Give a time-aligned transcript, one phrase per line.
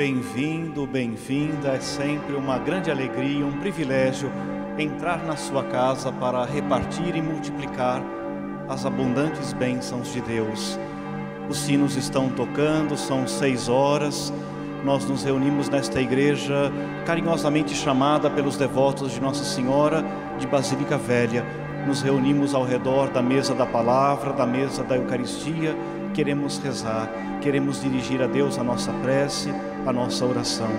[0.00, 1.74] Bem-vindo, bem-vinda.
[1.74, 4.32] É sempre uma grande alegria, um privilégio
[4.78, 8.02] entrar na sua casa para repartir e multiplicar
[8.66, 10.78] as abundantes bênçãos de Deus.
[11.50, 14.32] Os sinos estão tocando, são seis horas.
[14.86, 16.72] Nós nos reunimos nesta igreja
[17.04, 20.02] carinhosamente chamada pelos devotos de Nossa Senhora
[20.38, 21.44] de Basílica Velha.
[21.86, 25.76] Nos reunimos ao redor da mesa da palavra, da mesa da Eucaristia.
[26.14, 27.06] Queremos rezar,
[27.42, 29.52] queremos dirigir a Deus a nossa prece,
[29.86, 30.70] a nossa oração.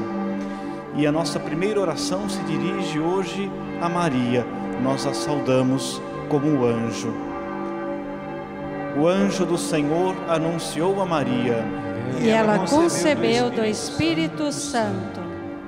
[0.95, 3.49] E a nossa primeira oração se dirige hoje
[3.81, 4.45] a Maria.
[4.83, 7.13] Nós a saudamos como um anjo.
[8.98, 11.63] O anjo do Senhor anunciou a Maria.
[12.21, 15.21] E ela concebeu do Espírito Santo.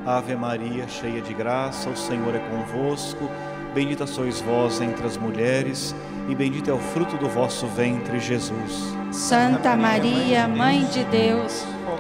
[0.06, 3.30] Ave Maria, cheia de graça, o Senhor é convosco.
[3.74, 5.96] Bendita sois vós entre as mulheres,
[6.30, 8.94] e bendito é o fruto do vosso ventre, Jesus.
[9.12, 11.66] Santa Maria, Mãe de Deus,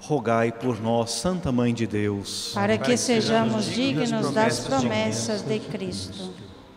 [0.00, 6.32] Rogai por nós, Santa Mãe de Deus, para que sejamos dignos das promessas de Cristo.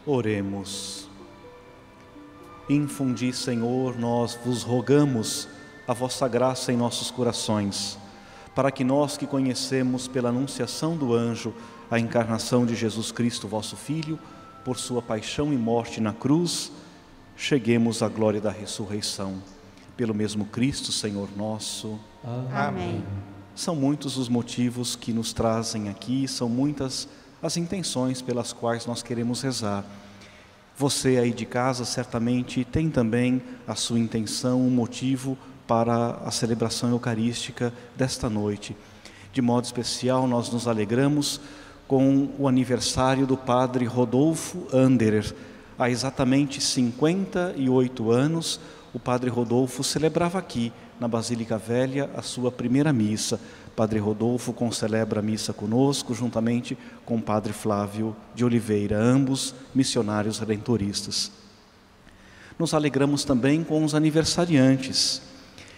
[0.06, 1.08] Oremos.
[2.70, 5.48] Infundi, Senhor, nós vos rogamos
[5.88, 7.98] a vossa graça em nossos corações,
[8.54, 11.54] para que nós que conhecemos pela anunciação do anjo
[11.90, 14.20] a encarnação de Jesus Cristo, vosso Filho,
[14.66, 16.72] por sua paixão e morte na cruz,
[17.38, 19.36] cheguemos à glória da ressurreição.
[20.04, 21.98] Pelo mesmo Cristo, Senhor nosso.
[22.54, 23.02] Amém.
[23.56, 27.08] São muitos os motivos que nos trazem aqui, são muitas
[27.42, 29.86] as intenções pelas quais nós queremos rezar.
[30.78, 36.90] Você aí de casa certamente tem também a sua intenção, um motivo para a celebração
[36.90, 38.76] eucarística desta noite.
[39.32, 41.40] De modo especial, nós nos alegramos
[41.88, 45.34] com o aniversário do padre Rodolfo Anderer.
[45.80, 48.60] Há exatamente 58 anos,
[48.94, 53.40] o padre Rodolfo celebrava aqui, na Basílica Velha, a sua primeira missa.
[53.76, 60.38] Padre Rodolfo concelebra a missa conosco, juntamente com o Padre Flávio de Oliveira, ambos missionários
[60.38, 61.32] redentoristas.
[62.60, 65.24] Nos alegramos também com os aniversariantes.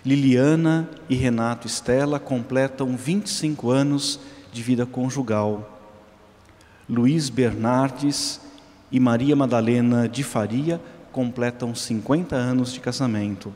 [0.05, 4.19] Liliana e Renato Estela completam 25 anos
[4.51, 5.79] de vida conjugal.
[6.87, 8.41] Luiz Bernardes
[8.91, 10.79] e Maria Madalena de Faria
[11.15, 13.53] completam 50 anos de casamento.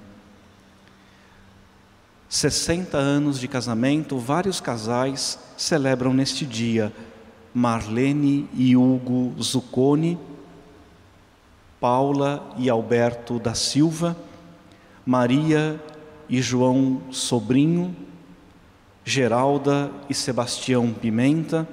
[2.30, 6.94] 60 anos de casamento, vários casais celebram neste dia.
[7.54, 10.18] Marlene e Hugo Zucconi,
[11.82, 14.16] Paula e Alberto da Silva,
[15.06, 15.84] Maria
[16.30, 17.94] e João Sobrinho,
[19.04, 21.68] Geralda e Sebastião Pimenta,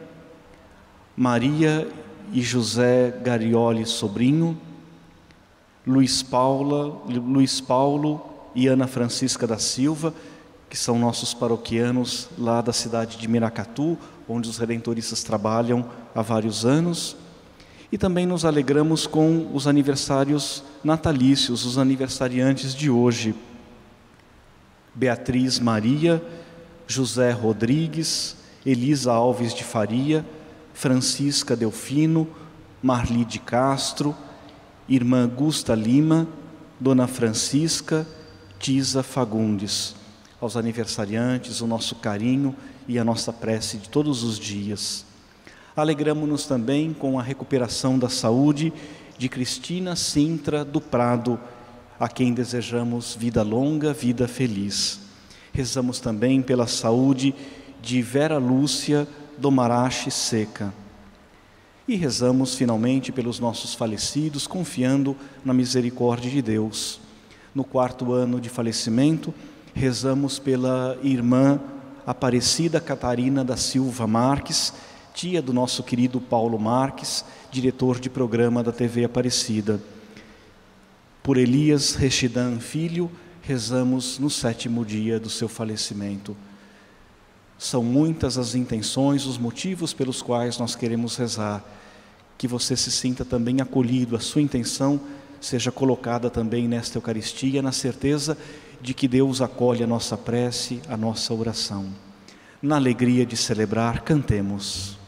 [1.17, 1.89] Maria
[2.33, 4.66] e José Garioli Sobrinho,
[5.87, 8.21] Luiz Paula, Luiz Paulo
[8.57, 10.13] e Ana Francisca da Silva,
[10.69, 13.97] que são nossos paroquianos lá da cidade de Miracatu,
[14.29, 17.17] onde os redentoristas trabalham há vários anos.
[17.93, 23.33] E também nos alegramos com os aniversários natalícios, os aniversariantes de hoje.
[24.93, 26.21] Beatriz Maria,
[26.89, 30.27] José Rodrigues, Elisa Alves de Faria,
[30.75, 32.27] Francisca Delfino,
[32.83, 34.17] Marli de Castro,
[34.89, 36.29] Irmã Gusta Lima,
[36.79, 38.07] Dona Francisca,
[38.59, 39.95] Tisa Fagundes
[40.41, 42.55] aos aniversariantes, o nosso carinho
[42.87, 45.05] e a nossa prece de todos os dias.
[45.75, 48.73] Alegramos-nos também com a recuperação da saúde
[49.19, 51.39] de Cristina Sintra do Prado,
[51.99, 55.01] a quem desejamos vida longa, vida feliz.
[55.53, 57.35] Rezamos também pela saúde
[57.81, 60.73] de Vera Lúcia do Marache Seca.
[61.89, 66.99] E rezamos finalmente pelos nossos falecidos, confiando na misericórdia de Deus.
[67.55, 69.33] No quarto ano de falecimento,
[69.73, 71.61] rezamos pela irmã
[72.05, 74.73] Aparecida Catarina da Silva Marques,
[75.15, 79.81] tia do nosso querido Paulo Marques, diretor de programa da TV Aparecida.
[81.23, 83.11] Por Elias Rechidan Filho,
[83.43, 86.37] rezamos no sétimo dia do seu falecimento.
[87.59, 91.65] São muitas as intenções, os motivos pelos quais nós queremos rezar.
[92.37, 95.01] Que você se sinta também acolhido, a sua intenção
[95.41, 98.37] seja colocada também nesta Eucaristia, na certeza
[98.81, 101.87] de que Deus acolhe a nossa prece, a nossa oração.
[102.61, 104.99] Na alegria de celebrar, cantemos.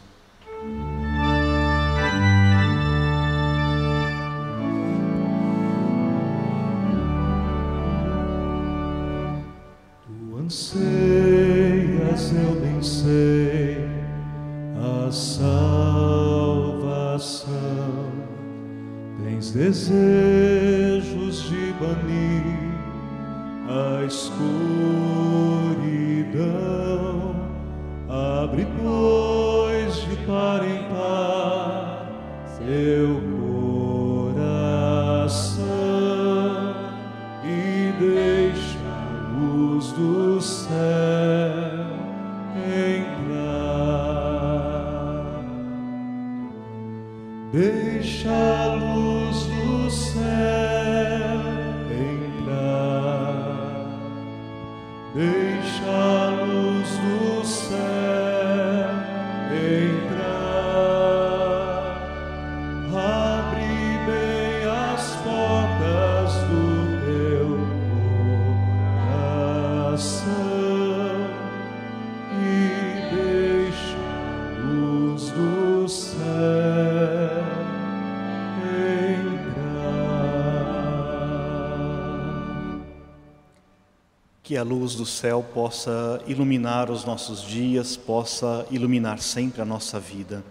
[84.68, 90.44] Luz do céu possa iluminar os nossos dias, possa iluminar sempre a nossa vida.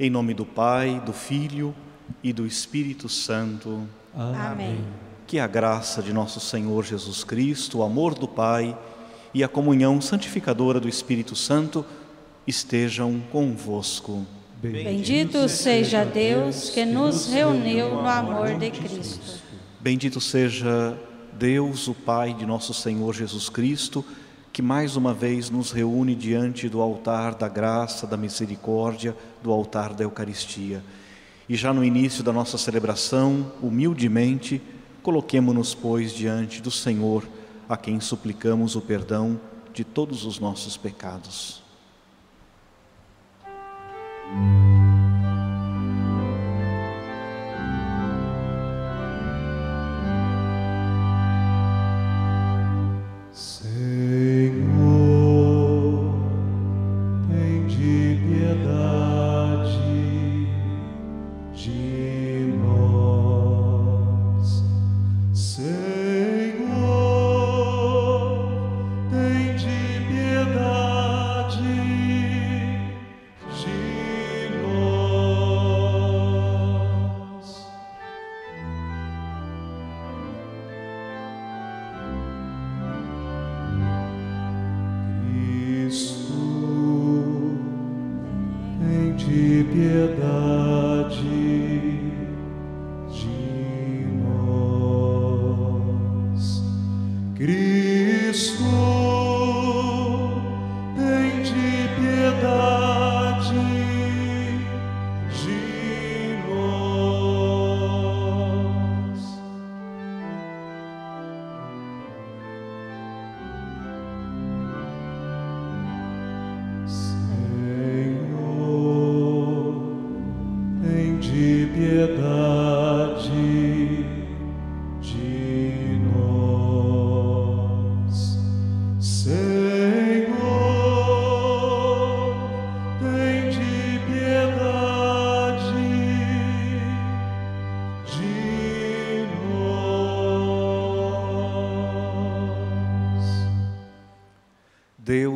[0.00, 1.72] Em nome do Pai, do Filho
[2.24, 3.88] e do Espírito Santo.
[4.12, 4.84] Amém.
[5.28, 8.76] Que a graça de nosso Senhor Jesus Cristo, o amor do Pai
[9.32, 11.86] e a comunhão santificadora do Espírito Santo
[12.44, 14.26] estejam convosco.
[14.60, 19.40] Bendito seja Deus que nos reuniu no amor de Cristo.
[19.80, 21.11] Bendito seja Deus,
[21.88, 24.04] o Pai de nosso Senhor Jesus Cristo,
[24.52, 29.94] que mais uma vez nos reúne diante do altar da graça, da misericórdia, do altar
[29.94, 30.84] da Eucaristia.
[31.48, 34.62] E já no início da nossa celebração, humildemente,
[35.02, 37.26] coloquemo-nos, pois, diante do Senhor,
[37.68, 39.40] a quem suplicamos o perdão
[39.72, 41.62] de todos os nossos pecados.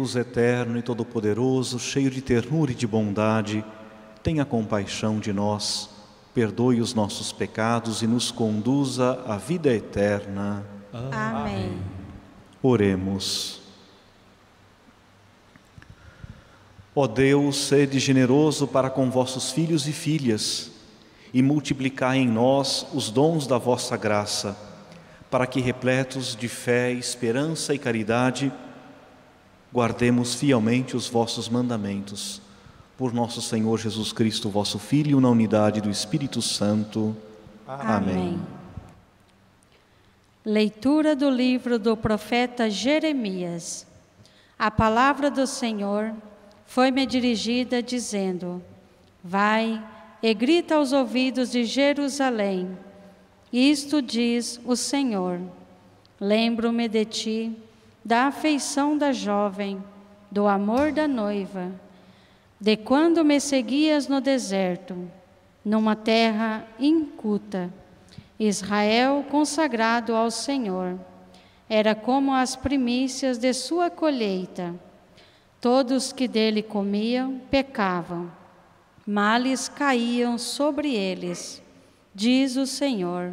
[0.06, 3.64] Deus eterno e todo-poderoso, cheio de ternura e de bondade,
[4.22, 5.90] tenha compaixão de nós,
[6.32, 10.64] perdoe os nossos pecados e nos conduza à vida eterna.
[11.10, 11.76] Amém.
[12.62, 13.60] Oremos.
[16.94, 20.70] Ó Deus, sede generoso para com vossos filhos e filhas,
[21.34, 24.56] e multiplicai em nós os dons da vossa graça,
[25.28, 28.52] para que, repletos de fé, esperança e caridade,
[29.72, 32.40] guardemos fielmente os vossos mandamentos.
[32.96, 37.14] Por nosso Senhor Jesus Cristo, vosso Filho, na unidade do Espírito Santo.
[37.66, 37.86] Amém.
[37.86, 38.40] Amém.
[40.44, 43.86] Leitura do livro do profeta Jeremias.
[44.58, 46.14] A palavra do Senhor
[46.64, 48.62] foi-me dirigida, dizendo:
[49.22, 49.84] Vai
[50.22, 52.78] e grita aos ouvidos de Jerusalém.
[53.52, 55.40] Isto diz o Senhor:
[56.20, 57.52] Lembro-me de ti,
[58.06, 59.82] da afeição da jovem,
[60.30, 61.72] do amor da noiva
[62.60, 65.10] de quando me seguias no deserto,
[65.64, 67.68] numa terra inculta,
[68.38, 70.96] Israel consagrado ao Senhor,
[71.68, 74.72] era como as primícias de sua colheita.
[75.60, 78.30] Todos que dele comiam pecavam,
[79.04, 81.60] males caíam sobre eles.
[82.14, 83.32] Diz o Senhor: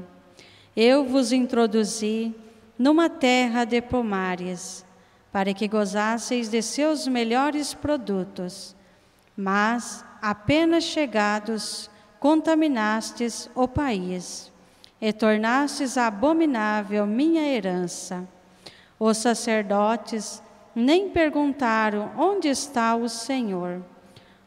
[0.76, 2.34] Eu vos introduzi
[2.84, 4.86] numa terra de pomares,
[5.32, 8.76] para que gozasseis de seus melhores produtos
[9.36, 14.52] mas, apenas chegados, contaminastes o país
[15.02, 18.28] e tornastes abominável minha herança.
[19.00, 20.42] Os sacerdotes
[20.76, 23.84] nem perguntaram onde está o Senhor.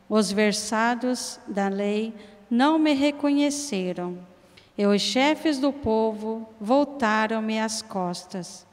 [0.09, 2.15] Os versados da lei
[2.49, 4.19] não me reconheceram.
[4.79, 8.67] E os chefes do povo voltaram-me as costas.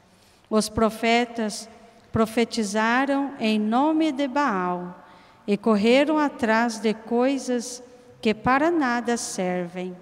[0.50, 1.70] Os profetas
[2.12, 5.04] profetizaram em nome de Baal
[5.48, 7.82] e correram atrás de coisas
[8.22, 9.96] que para nada servem.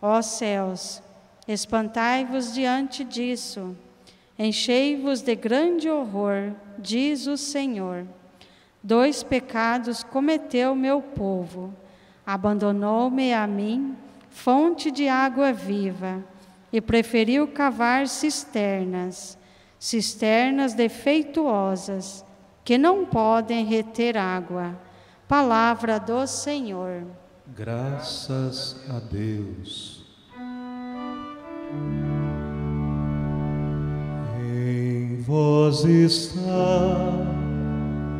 [0.00, 1.02] Ó céus,
[1.46, 3.76] espantai-vos diante disso,
[4.38, 8.06] enchei-vos de grande horror, diz o Senhor.
[8.82, 11.72] Dois pecados cometeu meu povo:
[12.26, 13.96] abandonou-me a mim,
[14.32, 16.24] fonte de água viva,
[16.72, 19.38] e preferiu cavar cisternas,
[19.78, 22.24] cisternas defeituosas
[22.64, 24.78] que não podem reter água.
[25.28, 27.04] Palavra do Senhor.
[27.54, 30.02] Graças a Deus.
[34.40, 37.32] Em vós está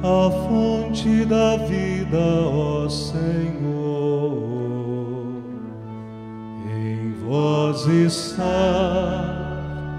[0.03, 4.52] a fonte da vida, ó Senhor.
[7.33, 9.25] Vós está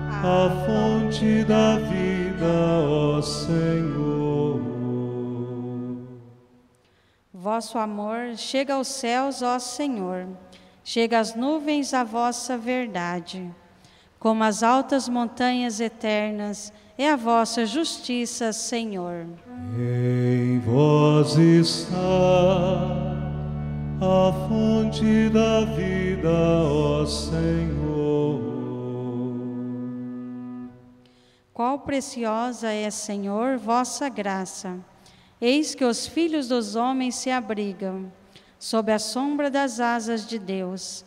[0.08, 2.46] a fonte da vida,
[2.88, 4.62] ó Senhor.
[7.34, 10.28] Vosso amor chega aos céus, ó Senhor,
[10.84, 13.50] chega às nuvens a vossa verdade.
[14.20, 19.26] Como as altas montanhas eternas é a vossa justiça, Senhor.
[19.76, 23.13] Em vós está
[24.04, 28.42] a fonte da vida, ó Senhor.
[31.54, 34.80] Qual preciosa é, Senhor, vossa graça
[35.46, 38.10] Eis que os filhos dos homens se abrigam
[38.58, 41.04] sob a sombra das asas de Deus.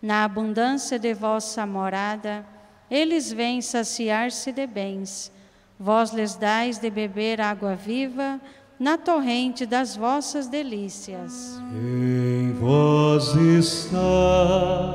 [0.00, 2.46] Na abundância de vossa morada,
[2.88, 5.32] eles vêm saciar-se de bens.
[5.76, 8.40] Vós lhes dais de beber água viva
[8.80, 11.60] na torrente das vossas delícias.
[11.70, 14.94] Em vós está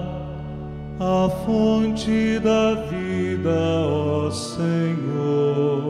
[0.99, 3.51] a fonte da vida,
[3.87, 5.85] ó Senhor.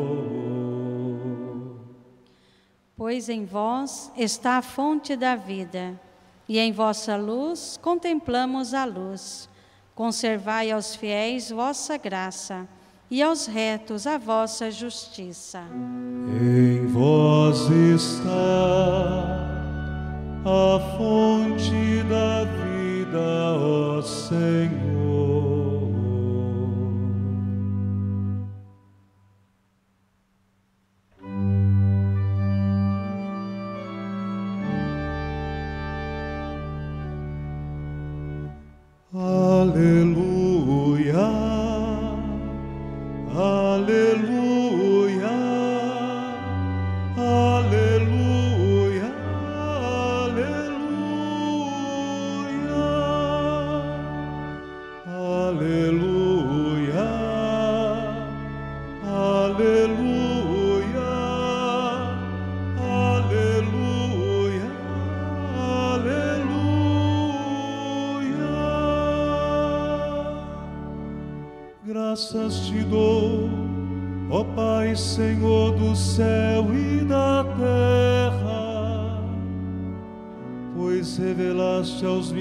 [2.98, 5.98] Pois em vós está a fonte da vida,
[6.50, 9.48] e em vossa luz contemplamos a luz.
[9.94, 12.68] Conservai aos fiéis vossa graça,
[13.10, 15.64] e aos retos a vossa justiça.
[16.42, 19.46] Em vós está
[20.46, 24.96] a fonte da vida, ó Senhor.
[39.76, 40.35] graças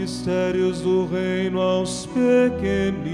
[0.05, 3.09] mistérios do reino aos pequeninos,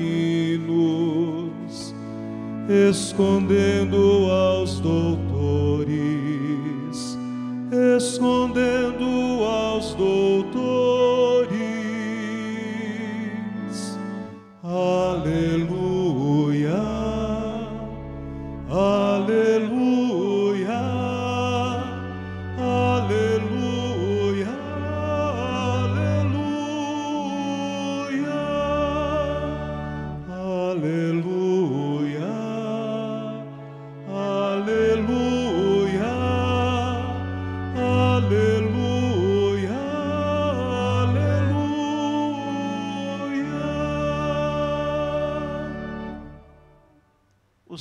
[2.90, 4.49] escondendo aos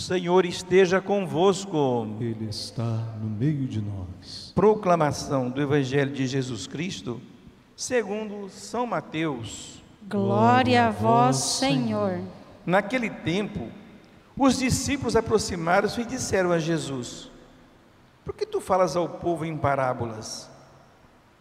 [0.10, 2.08] Senhor esteja convosco.
[2.20, 2.82] Ele está
[3.22, 4.52] no meio de nós.
[4.56, 7.22] Proclamação do Evangelho de Jesus Cristo,
[7.76, 9.84] segundo São Mateus.
[10.10, 12.22] Glória a vós, Senhor.
[12.66, 13.70] Naquele tempo,
[14.36, 17.30] os discípulos aproximaram-se e disseram a Jesus:
[18.26, 20.50] Por que tu falas ao povo em parábolas?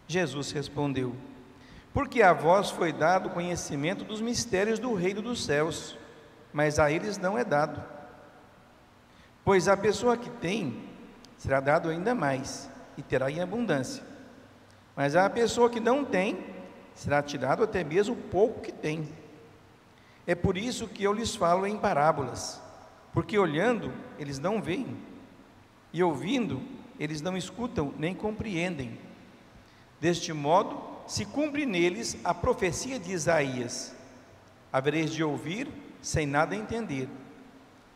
[0.06, 1.16] Jesus respondeu:
[1.94, 5.96] Porque a vós foi dado conhecimento dos mistérios do reino dos céus,
[6.52, 7.96] mas a eles não é dado.
[9.48, 10.78] Pois a pessoa que tem,
[11.38, 14.04] será dado ainda mais, e terá em abundância.
[14.94, 16.44] Mas a pessoa que não tem,
[16.94, 19.08] será tirado até mesmo o pouco que tem.
[20.26, 22.60] É por isso que eu lhes falo em parábolas,
[23.10, 24.94] porque olhando eles não veem,
[25.94, 26.60] e ouvindo
[27.00, 29.00] eles não escutam nem compreendem.
[29.98, 33.96] Deste modo, se cumpre neles a profecia de Isaías:
[34.70, 35.68] havereis de ouvir
[36.02, 37.08] sem nada entender,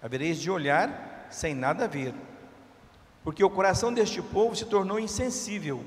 [0.00, 2.14] havereis de olhar sem nada ver.
[3.24, 5.84] Porque o coração deste povo se tornou insensível.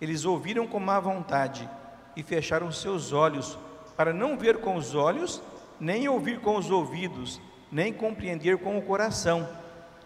[0.00, 1.68] Eles ouviram com má vontade
[2.16, 3.58] e fecharam seus olhos
[3.96, 5.42] para não ver com os olhos,
[5.80, 7.40] nem ouvir com os ouvidos,
[7.70, 9.48] nem compreender com o coração,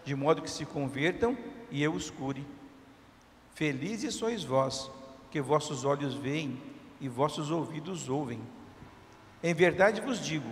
[0.03, 1.37] de modo que se convertam
[1.69, 2.45] e eu os cure.
[3.53, 4.89] Felizes sois vós,
[5.29, 6.59] que vossos olhos veem
[6.99, 8.39] e vossos ouvidos ouvem.
[9.43, 10.49] Em verdade vos digo: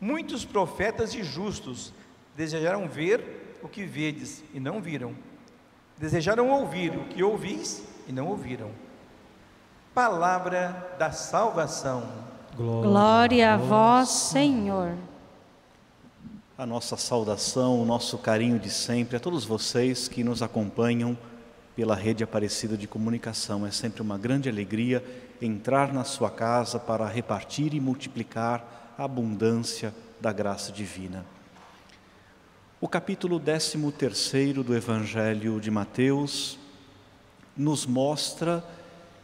[0.00, 1.92] muitos profetas e justos
[2.36, 5.14] desejaram ver o que vedes e não viram,
[5.98, 8.70] desejaram ouvir o que ouvis e não ouviram.
[9.94, 12.08] Palavra da salvação.
[12.56, 14.94] Glória a vós, Senhor.
[16.56, 21.16] A nossa saudação, o nosso carinho de sempre a todos vocês que nos acompanham
[21.74, 23.66] pela rede Aparecida de Comunicação.
[23.66, 25.02] É sempre uma grande alegria
[25.40, 31.24] entrar na sua casa para repartir e multiplicar a abundância da graça divina.
[32.82, 36.58] O capítulo 13 do Evangelho de Mateus
[37.54, 38.64] nos mostra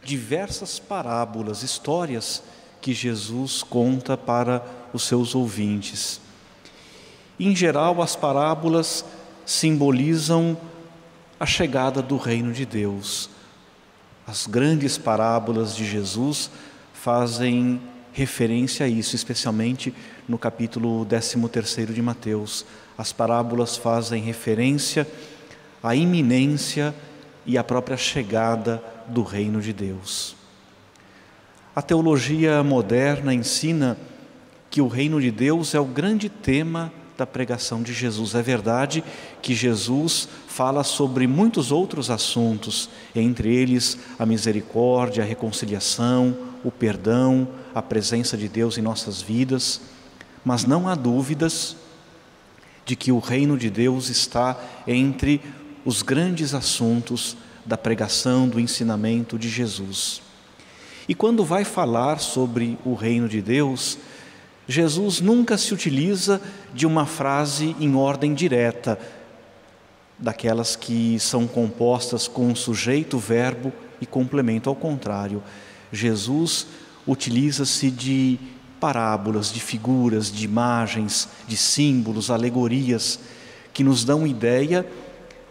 [0.03, 2.43] diversas parábolas, histórias
[2.79, 6.21] que Jesus conta para os seus ouvintes.
[7.39, 9.03] Em geral, as parábolas
[9.43, 10.55] simbolizam
[11.39, 13.27] a chegada do reino de Deus.
[14.27, 16.51] As grandes parábolas de Jesus
[16.93, 17.81] fazem
[18.13, 19.95] referência a isso, especialmente
[20.27, 22.65] no capítulo 13 de Mateus.
[22.97, 25.07] As parábolas fazem referência
[25.81, 26.93] à iminência
[27.45, 30.35] e à própria chegada do reino de Deus.
[31.75, 33.97] A teologia moderna ensina
[34.69, 38.35] que o reino de Deus é o grande tema da pregação de Jesus.
[38.35, 39.03] É verdade
[39.41, 47.47] que Jesus fala sobre muitos outros assuntos, entre eles a misericórdia, a reconciliação, o perdão,
[47.73, 49.81] a presença de Deus em nossas vidas,
[50.47, 51.75] mas não há dúvidas
[52.85, 54.57] de que o reino de Deus está
[54.87, 55.41] entre
[55.83, 60.21] os grandes assuntos da pregação, do ensinamento de Jesus.
[61.05, 63.97] E quando vai falar sobre o reino de Deus,
[64.65, 66.41] Jesus nunca se utiliza
[66.73, 68.97] de uma frase em ordem direta,
[70.17, 74.69] daquelas que são compostas com sujeito, verbo e complemento.
[74.69, 75.43] Ao contrário,
[75.91, 76.67] Jesus
[77.05, 78.39] utiliza-se de
[78.79, 83.19] parábolas, de figuras, de imagens, de símbolos, alegorias,
[83.73, 84.85] que nos dão ideia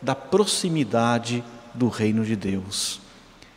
[0.02, 3.00] da proximidade do reino de Deus.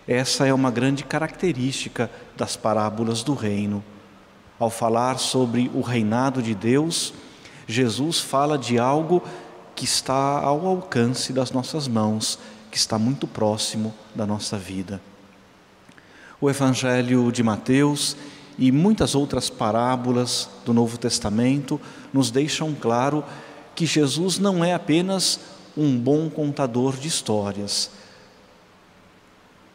[0.08, 3.84] Essa é uma grande característica das parábolas do reino.
[4.58, 7.14] Ao falar sobre o reinado de Deus,
[7.68, 9.24] Jesus fala de algo
[9.76, 12.40] que está ao alcance das nossas mãos,
[12.72, 15.00] que está muito próximo da nossa vida.
[16.42, 18.18] O Evangelho de Mateus
[18.60, 21.80] e muitas outras parábolas do Novo Testamento
[22.12, 23.24] nos deixam claro
[23.74, 25.40] que Jesus não é apenas
[25.78, 27.90] um bom contador de histórias.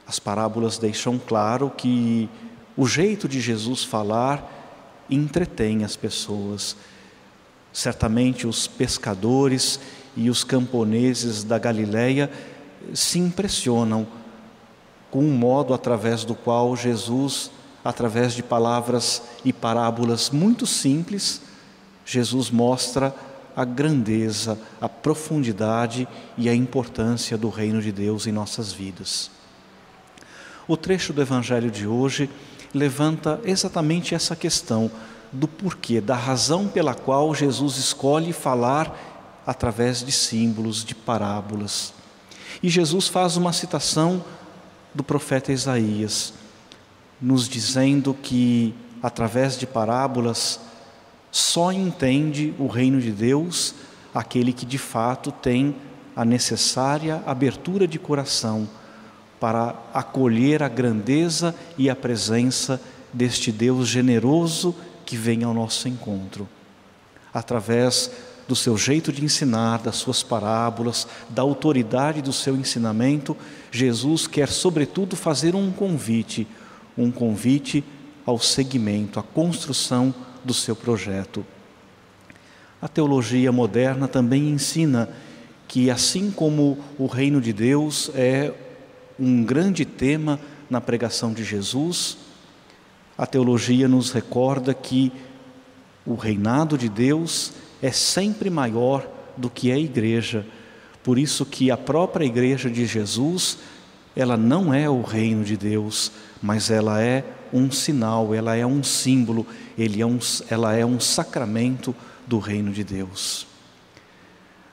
[0.07, 2.29] As parábolas deixam claro que
[2.77, 6.77] o jeito de Jesus falar entretém as pessoas.
[7.73, 9.81] Certamente os pescadores
[10.15, 12.31] e os camponeses da Galileia
[12.93, 14.07] se impressionam
[15.11, 17.51] com um modo através do qual Jesus,
[17.85, 21.43] através de palavras e parábolas muito simples,
[22.05, 23.15] Jesus mostra
[23.55, 29.31] a grandeza, a profundidade e a importância do reino de Deus em nossas vidas.
[30.67, 32.29] O trecho do Evangelho de hoje
[32.73, 34.91] levanta exatamente essa questão
[35.31, 41.93] do porquê, da razão pela qual Jesus escolhe falar através de símbolos, de parábolas.
[42.63, 44.25] E Jesus faz uma citação
[44.95, 46.33] do profeta Isaías,
[47.25, 50.61] nos dizendo que através de parábolas
[51.33, 53.75] só entende o reino de Deus
[54.13, 55.75] aquele que de fato tem
[56.15, 58.69] a necessária abertura de coração
[59.41, 62.79] para acolher a grandeza e a presença
[63.11, 64.75] deste Deus generoso
[65.07, 66.47] que vem ao nosso encontro.
[67.33, 68.11] Através
[68.47, 73.35] do seu jeito de ensinar, das suas parábolas, da autoridade do seu ensinamento,
[73.73, 76.47] Jesus quer, sobretudo, fazer um convite,
[76.97, 77.85] um convite
[78.25, 81.45] ao seguimento, à construção do seu projeto.
[82.81, 85.09] A teologia moderna também ensina
[85.67, 88.53] que, assim como o reino de Deus é
[89.19, 92.19] um grande tema na pregação de Jesus,
[93.17, 95.13] a teologia nos recorda que
[96.05, 100.45] o reinado de Deus é sempre maior do que a igreja.
[101.03, 103.59] Por isso que a própria igreja de Jesus,
[104.17, 108.83] ela não é o reino de Deus, mas ela é um sinal, ela é um
[108.83, 109.47] símbolo,
[109.77, 111.95] ele é um, ela é um sacramento
[112.27, 113.47] do reino de Deus.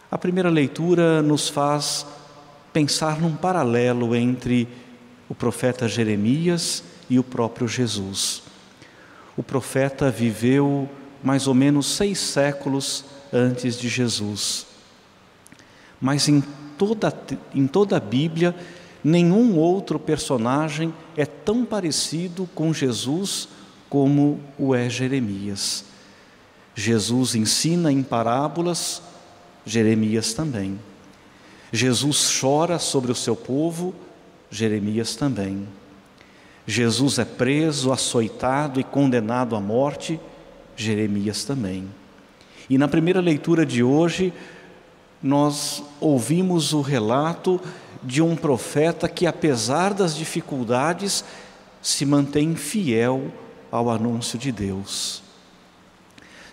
[0.09, 2.05] A primeira leitura nos faz
[2.73, 4.67] pensar num paralelo entre
[5.29, 8.43] o profeta Jeremias e o próprio Jesus.
[9.35, 10.89] O profeta viveu
[11.23, 14.67] mais ou menos seis séculos antes de Jesus.
[15.99, 16.43] Mas em
[16.77, 17.13] toda,
[17.53, 18.55] em toda a Bíblia,
[19.03, 23.47] nenhum outro personagem é tão parecido com Jesus
[23.89, 25.85] como o é Jeremias.
[26.73, 29.01] Jesus ensina em parábolas,
[29.65, 30.79] Jeremias também.
[31.71, 33.93] Jesus chora sobre o seu povo,
[34.49, 35.67] Jeremias também.
[36.65, 40.19] Jesus é preso, açoitado e condenado à morte,
[40.75, 41.87] Jeremias também.
[42.69, 44.33] E na primeira leitura de hoje,
[45.21, 47.59] nós ouvimos o relato
[48.03, 51.23] de um profeta que, apesar das dificuldades,
[51.81, 53.31] se mantém fiel
[53.71, 55.23] ao anúncio de Deus.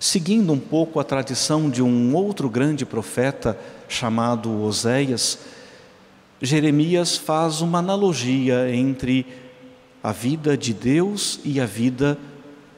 [0.01, 3.59] Seguindo um pouco a tradição de um outro grande profeta
[3.89, 5.39] chamado Oséias,
[6.41, 9.27] Jeremias faz uma analogia entre
[10.03, 12.17] a vida de Deus e a vida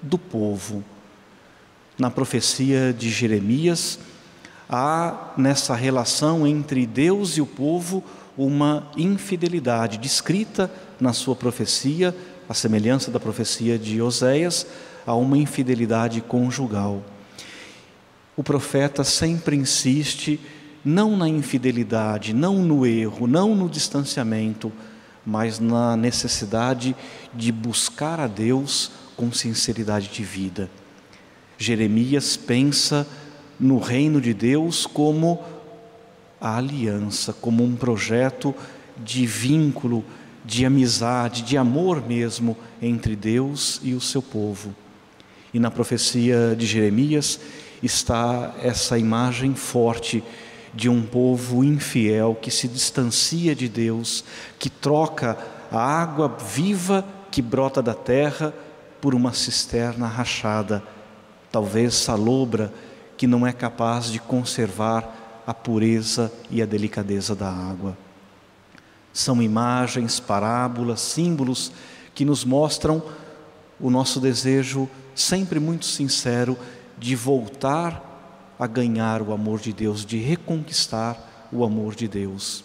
[0.01, 0.83] do povo.
[1.99, 3.99] Na profecia de Jeremias,
[4.67, 8.03] há nessa relação entre Deus e o povo
[8.37, 12.15] uma infidelidade descrita na sua profecia,
[12.49, 14.67] a semelhança da profecia de Oséias,
[15.07, 17.03] a uma infidelidade conjugal.
[18.37, 20.41] O profeta sempre insiste
[20.85, 24.73] não na infidelidade, não no erro, não no distanciamento,
[25.25, 26.97] mas na necessidade
[27.35, 30.71] de buscar a Deus com sinceridade de vida.
[31.59, 33.07] Jeremias pensa
[33.59, 35.39] no reino de Deus como
[36.41, 38.55] a aliança, como um projeto
[38.97, 40.05] de vínculo,
[40.45, 44.75] de amizade, de amor mesmo entre Deus e o seu povo.
[45.53, 47.41] E na profecia de Jeremias
[47.83, 50.23] está essa imagem forte
[50.73, 54.25] de um povo infiel que se distancia de Deus,
[54.59, 55.37] que troca
[55.71, 58.53] a água viva que brota da terra
[59.01, 60.83] por uma cisterna rachada,
[61.51, 62.73] talvez salobra,
[63.17, 65.20] que não é capaz de conservar
[65.51, 67.99] a pureza e a delicadeza da água.
[69.13, 71.73] São imagens, parábolas, símbolos
[72.15, 73.03] que nos mostram
[73.81, 76.57] o nosso desejo sempre muito sincero
[76.97, 82.63] de voltar a ganhar o amor de Deus, de reconquistar o amor de Deus.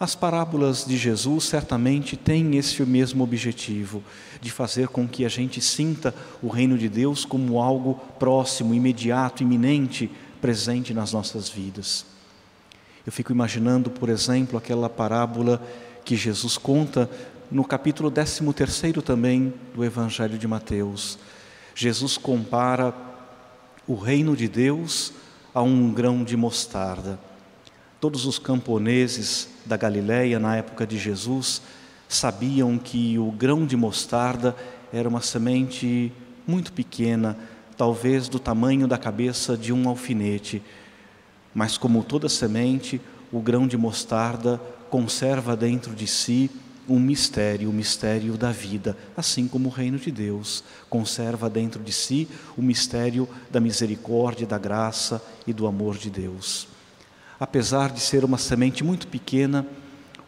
[0.00, 4.02] As parábolas de Jesus certamente têm esse mesmo objetivo,
[4.40, 9.44] de fazer com que a gente sinta o reino de Deus como algo próximo, imediato,
[9.44, 10.10] iminente,
[10.44, 12.04] presente nas nossas vidas.
[13.06, 15.58] Eu fico imaginando, por exemplo, aquela parábola
[16.04, 17.08] que Jesus conta
[17.50, 21.18] no capítulo 13 também do Evangelho de Mateus.
[21.74, 22.92] Jesus compara
[23.88, 25.14] o reino de Deus
[25.54, 27.18] a um grão de mostarda.
[27.98, 31.62] Todos os camponeses da Galiléia na época de Jesus
[32.06, 34.54] sabiam que o grão de mostarda
[34.92, 36.12] era uma semente
[36.46, 37.34] muito pequena,
[37.76, 40.62] talvez do tamanho da cabeça de um alfinete.
[41.54, 43.00] Mas como toda semente,
[43.32, 44.60] o grão de mostarda
[44.90, 46.50] conserva dentro de si
[46.88, 51.92] um mistério, o mistério da vida, assim como o reino de Deus conserva dentro de
[51.92, 56.68] si o mistério da misericórdia, da graça e do amor de Deus.
[57.40, 59.66] Apesar de ser uma semente muito pequena,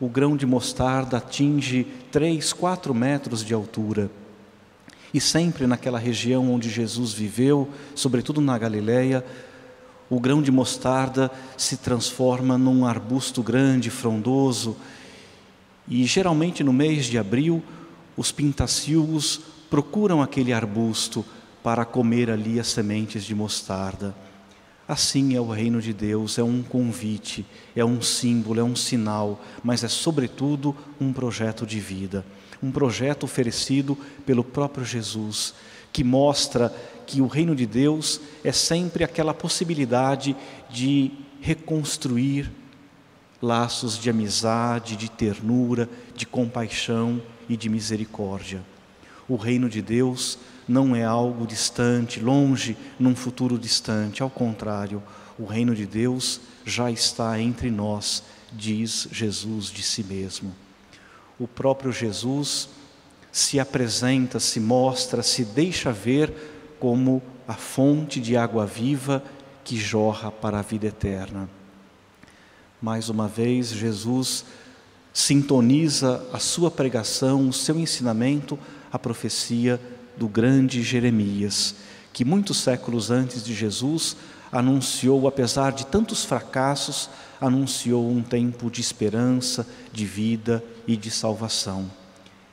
[0.01, 4.11] o grão de mostarda atinge 3, 4 metros de altura.
[5.13, 9.25] E sempre naquela região onde Jesus viveu, sobretudo na Galileia,
[10.09, 14.77] o grão de mostarda se transforma num arbusto grande, frondoso,
[15.89, 17.63] e geralmente no mês de abril,
[18.17, 19.41] os pintacilgos
[19.71, 21.25] procuram aquele arbusto
[21.63, 24.15] para comer ali as sementes de mostarda.
[24.89, 29.43] Assim é o reino de Deus, é um convite, é um símbolo, é um sinal,
[29.63, 32.25] mas é sobretudo um projeto de vida,
[32.63, 35.55] um projeto oferecido pelo próprio Jesus,
[35.93, 36.75] que mostra
[37.07, 40.37] que o reino de Deus é sempre aquela possibilidade
[40.69, 42.51] de reconstruir
[43.41, 48.63] laços de amizade, de ternura, de compaixão e de misericórdia.
[49.29, 50.39] O reino de Deus
[50.69, 55.03] não é algo distante, longe, num futuro distante, ao contrário,
[55.39, 60.53] o reino de Deus já está entre nós, diz Jesus de si mesmo.
[61.39, 62.69] O próprio Jesus
[63.31, 66.33] se apresenta, se mostra, se deixa ver
[66.81, 69.23] como a fonte de água viva
[69.63, 71.49] que jorra para a vida eterna.
[72.81, 74.45] Mais uma vez, Jesus
[75.13, 78.59] sintoniza a sua pregação, o seu ensinamento,
[78.93, 79.81] a profecia
[80.17, 81.75] do grande Jeremias,
[82.13, 84.17] que muitos séculos antes de Jesus
[84.51, 91.91] anunciou, apesar de tantos fracassos, anunciou um tempo de esperança, de vida e de salvação.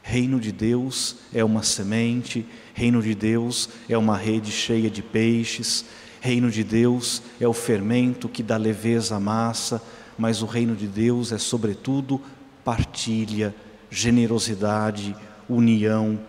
[0.02, 5.86] Reino de Deus é uma semente, reino de Deus é uma rede cheia de peixes,
[6.20, 9.82] reino de Deus é o fermento que dá leveza à massa,
[10.18, 12.22] mas o reino de Deus é, sobretudo,
[12.64, 13.56] partilha,
[13.90, 15.16] generosidade,
[15.48, 16.20] união,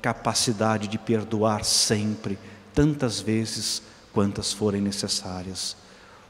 [0.00, 2.38] capacidade de perdoar sempre,
[2.72, 3.82] tantas vezes
[4.14, 5.76] quantas forem necessárias.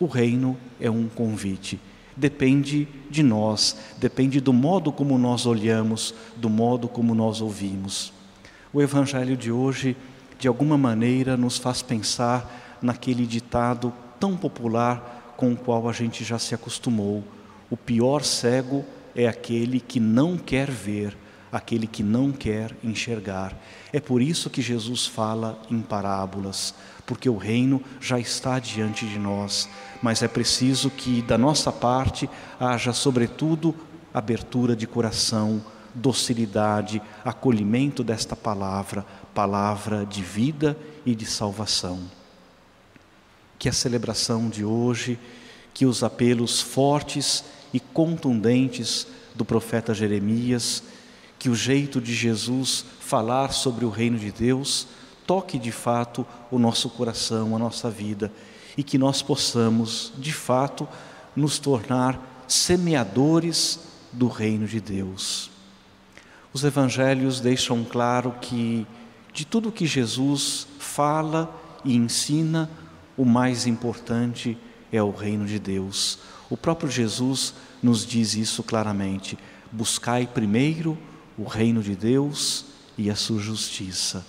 [0.00, 1.78] O reino é um convite,
[2.16, 8.12] depende de nós, depende do modo como nós olhamos, do modo como nós ouvimos.
[8.72, 9.96] O evangelho de hoje,
[10.38, 16.24] de alguma maneira, nos faz pensar naquele ditado tão popular com o qual a gente
[16.24, 17.22] já se acostumou.
[17.70, 21.16] O pior cego é aquele que não quer ver,
[21.52, 23.56] aquele que não quer enxergar.
[23.92, 26.74] É por isso que Jesus fala em parábolas,
[27.06, 29.68] porque o reino já está diante de nós,
[30.02, 33.74] mas é preciso que da nossa parte haja, sobretudo,
[34.12, 35.62] abertura de coração,
[35.94, 42.00] docilidade, acolhimento desta palavra, palavra de vida e de salvação.
[43.58, 45.18] Que a celebração de hoje,
[45.72, 50.82] que os apelos fortes e contundentes do profeta Jeremias,
[51.38, 54.86] que o jeito de Jesus falar sobre o reino de Deus
[55.26, 58.32] toque de fato o nosso coração, a nossa vida
[58.76, 60.88] e que nós possamos de fato
[61.34, 63.80] nos tornar semeadores
[64.12, 65.50] do reino de Deus.
[66.52, 68.86] Os evangelhos deixam claro que
[69.32, 71.52] de tudo que Jesus fala
[71.84, 72.70] e ensina,
[73.16, 74.56] o mais importante
[74.92, 76.18] é o reino de Deus.
[76.48, 79.36] O próprio Jesus nos diz isso claramente:
[79.72, 80.96] buscai primeiro
[81.36, 84.24] o reino de Deus e a sua justiça.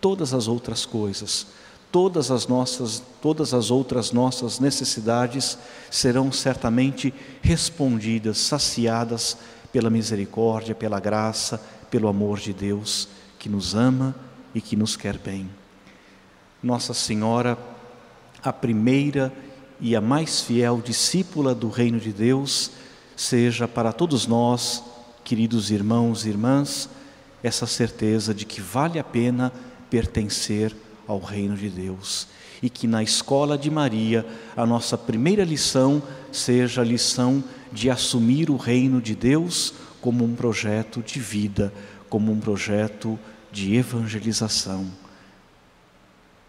[0.00, 1.46] Todas as outras coisas,
[1.92, 5.58] todas as nossas, todas as outras nossas necessidades
[5.90, 9.36] serão certamente respondidas, saciadas
[9.72, 11.60] pela misericórdia, pela graça,
[11.90, 13.08] pelo amor de Deus
[13.38, 14.14] que nos ama
[14.54, 15.48] e que nos quer bem.
[16.62, 17.56] Nossa Senhora
[18.42, 19.32] a primeira
[19.80, 22.70] e a mais fiel discípula do reino de Deus,
[23.16, 24.82] seja para todos nós,
[25.24, 26.88] queridos irmãos e irmãs,
[27.42, 29.52] essa certeza de que vale a pena
[29.90, 30.74] pertencer
[31.06, 32.28] ao reino de Deus
[32.62, 34.24] e que na escola de Maria
[34.56, 40.34] a nossa primeira lição seja a lição de assumir o reino de Deus como um
[40.34, 41.72] projeto de vida,
[42.08, 43.18] como um projeto
[43.52, 44.86] de evangelização.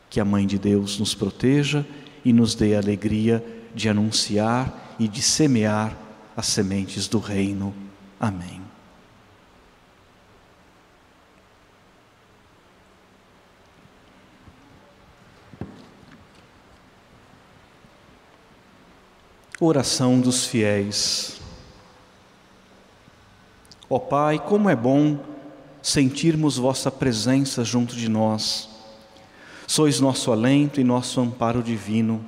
[0.10, 1.86] Que a Mãe de Deus nos proteja
[2.24, 5.98] e nos dê a alegria de anunciar e de semear
[6.36, 7.74] as sementes do Reino.
[8.20, 8.61] Amém.
[19.64, 21.40] Oração dos fiéis.
[23.88, 25.20] Ó oh Pai, como é bom
[25.84, 28.68] sentirmos vossa presença junto de nós.
[29.68, 32.26] Sois nosso alento e nosso amparo divino.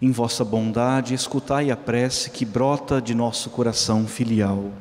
[0.00, 4.72] Em vossa bondade, escutai a prece que brota de nosso coração filial.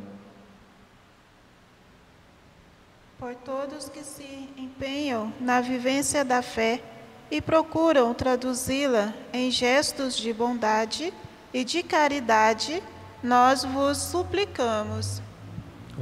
[3.19, 6.81] Por todos que se empenham na vivência da fé
[7.29, 11.13] e procuram traduzi-la em gestos de bondade,
[11.53, 12.81] e de caridade,
[13.23, 15.21] nós vos suplicamos.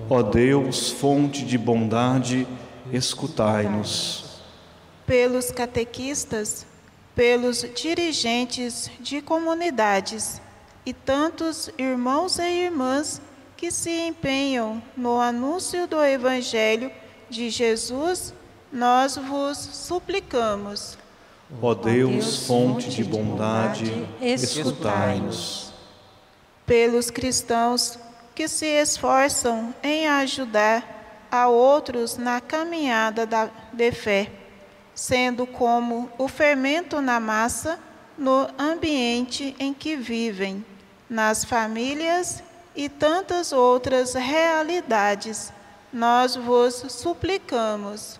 [0.09, 2.47] Ó Deus, fonte de bondade,
[2.91, 4.41] escutai-nos.
[5.05, 6.65] Pelos catequistas,
[7.15, 10.41] pelos dirigentes de comunidades
[10.85, 13.21] e tantos irmãos e irmãs
[13.57, 16.91] que se empenham no anúncio do Evangelho
[17.29, 18.33] de Jesus,
[18.71, 20.97] nós vos suplicamos.
[21.61, 25.73] Ó Deus, fonte de bondade, escutai-nos.
[26.65, 27.97] Pelos cristãos
[28.35, 34.31] que se esforçam em ajudar a outros na caminhada da, de fé,
[34.93, 37.79] sendo como o fermento na massa
[38.15, 40.63] no ambiente em que vivem,
[41.09, 42.43] nas famílias
[42.75, 45.51] e tantas outras realidades,
[45.91, 48.18] nós vos suplicamos.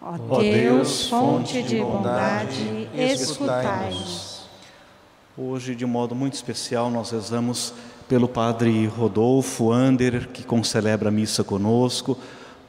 [0.00, 4.42] Ó Deus, fonte de bondade, escutai-nos.
[5.36, 7.74] Hoje, de modo muito especial, nós rezamos
[8.08, 12.16] pelo Padre Rodolfo Ander, que concelebra a missa conosco.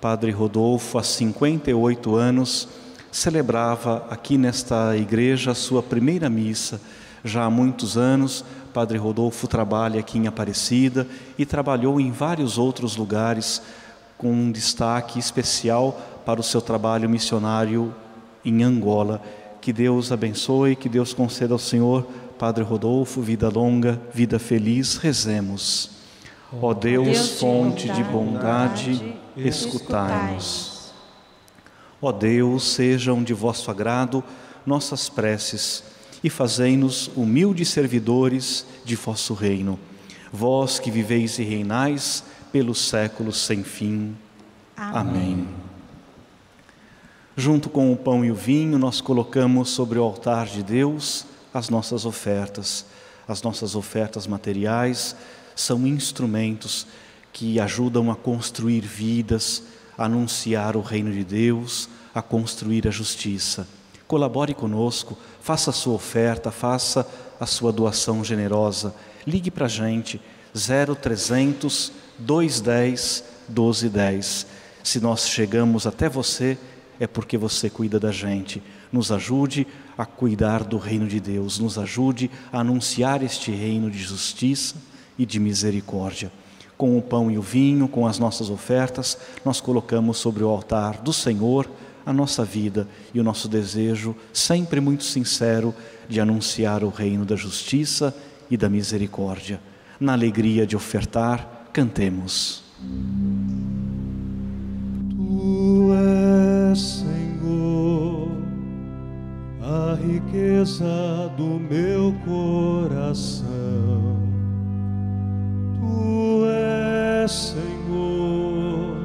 [0.02, 2.68] Padre Rodolfo, há 58 anos,
[3.12, 6.82] celebrava aqui nesta igreja a sua primeira missa.
[7.24, 11.06] Já há muitos anos, Padre Rodolfo trabalha aqui em Aparecida
[11.38, 13.62] e trabalhou em vários outros lugares,
[14.18, 17.92] com um destaque especial para o seu trabalho missionário
[18.46, 19.20] em Angola.
[19.60, 22.06] Que Deus abençoe, que Deus conceda ao Senhor,
[22.38, 24.98] Padre Rodolfo, vida longa, vida feliz.
[24.98, 25.90] Rezemos.
[26.62, 30.94] Ó Deus, Deus fonte de bondade, escutai-nos.
[32.00, 34.24] Ó Deus, sejam de vosso agrado
[34.68, 35.84] nossas preces
[36.24, 39.80] e fazei-nos humildes servidores de vosso reino.
[40.32, 44.16] Vós que viveis e reinais pelos séculos sem fim.
[44.78, 44.94] Amém.
[45.00, 45.69] Amém.
[47.40, 51.70] Junto com o pão e o vinho, nós colocamos sobre o altar de Deus as
[51.70, 52.86] nossas ofertas.
[53.26, 55.16] As nossas ofertas materiais
[55.56, 56.86] são instrumentos
[57.32, 59.64] que ajudam a construir vidas,
[59.98, 63.66] a anunciar o reino de Deus, a construir a justiça.
[64.06, 67.08] Colabore conosco, faça a sua oferta, faça
[67.40, 68.94] a sua doação generosa.
[69.26, 70.20] Ligue para a gente,
[70.54, 74.46] 0300 210 1210.
[74.84, 76.58] Se nós chegamos até você,
[77.00, 78.62] é porque você cuida da gente.
[78.92, 79.66] Nos ajude
[79.98, 84.76] a cuidar do reino de Deus, nos ajude a anunciar este reino de justiça
[85.18, 86.32] e de misericórdia.
[86.78, 91.02] Com o pão e o vinho, com as nossas ofertas, nós colocamos sobre o altar
[91.02, 91.70] do Senhor
[92.06, 95.76] a nossa vida e o nosso desejo, sempre muito sincero,
[96.08, 98.16] de anunciar o reino da justiça
[98.50, 99.62] e da misericórdia.
[100.00, 102.64] Na alegria de ofertar, cantemos.
[105.12, 108.30] Tu és, Senhor,
[109.62, 113.48] a riqueza do meu coração.
[115.80, 116.46] Tu
[117.24, 118.98] és, Senhor,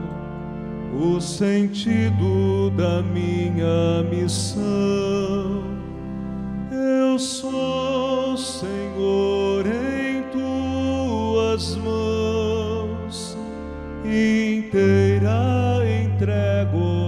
[0.92, 5.64] o sentido da minha missão.
[6.70, 13.38] Eu sou, Senhor, em tuas mãos,
[14.04, 15.44] inteira
[16.14, 17.03] entrego.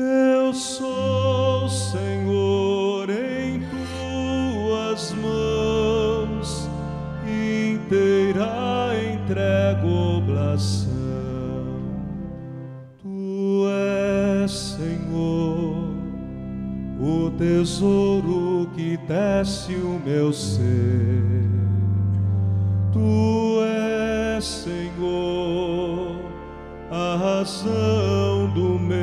[0.00, 6.68] Eu sou, Senhor, em tuas mãos,
[7.26, 10.90] inteira entrego oblação.
[17.40, 21.22] tesouro que desce o meu ser.
[22.92, 23.62] Tu
[24.36, 26.16] és, Senhor,
[26.90, 28.99] a razão do meu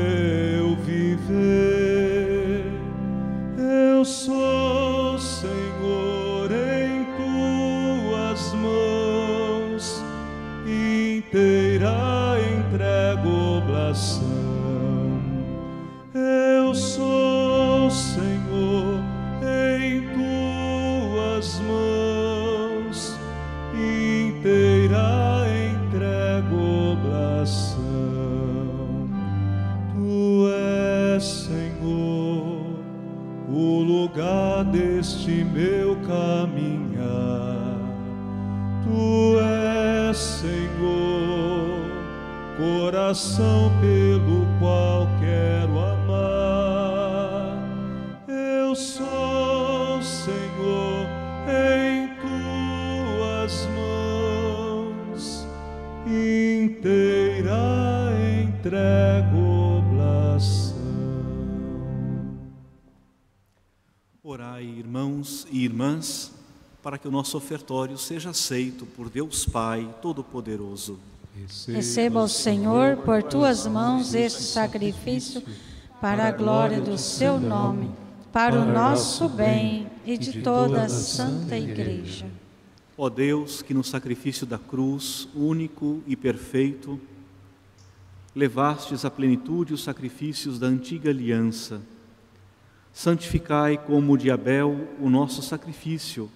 [66.98, 70.98] para que o nosso ofertório seja aceito por Deus Pai Todo-Poderoso.
[71.68, 75.44] Receba o Senhor por tuas mãos este sacrifício
[76.02, 77.92] para a glória do seu nome,
[78.34, 82.26] para o nosso bem e de toda a santa igreja.
[82.98, 87.00] Ó Deus, que no sacrifício da cruz, único e perfeito,
[88.36, 91.80] levastes à plenitude os sacrifícios da antiga aliança,
[92.92, 96.32] santificai como o de Abel o nosso sacrifício,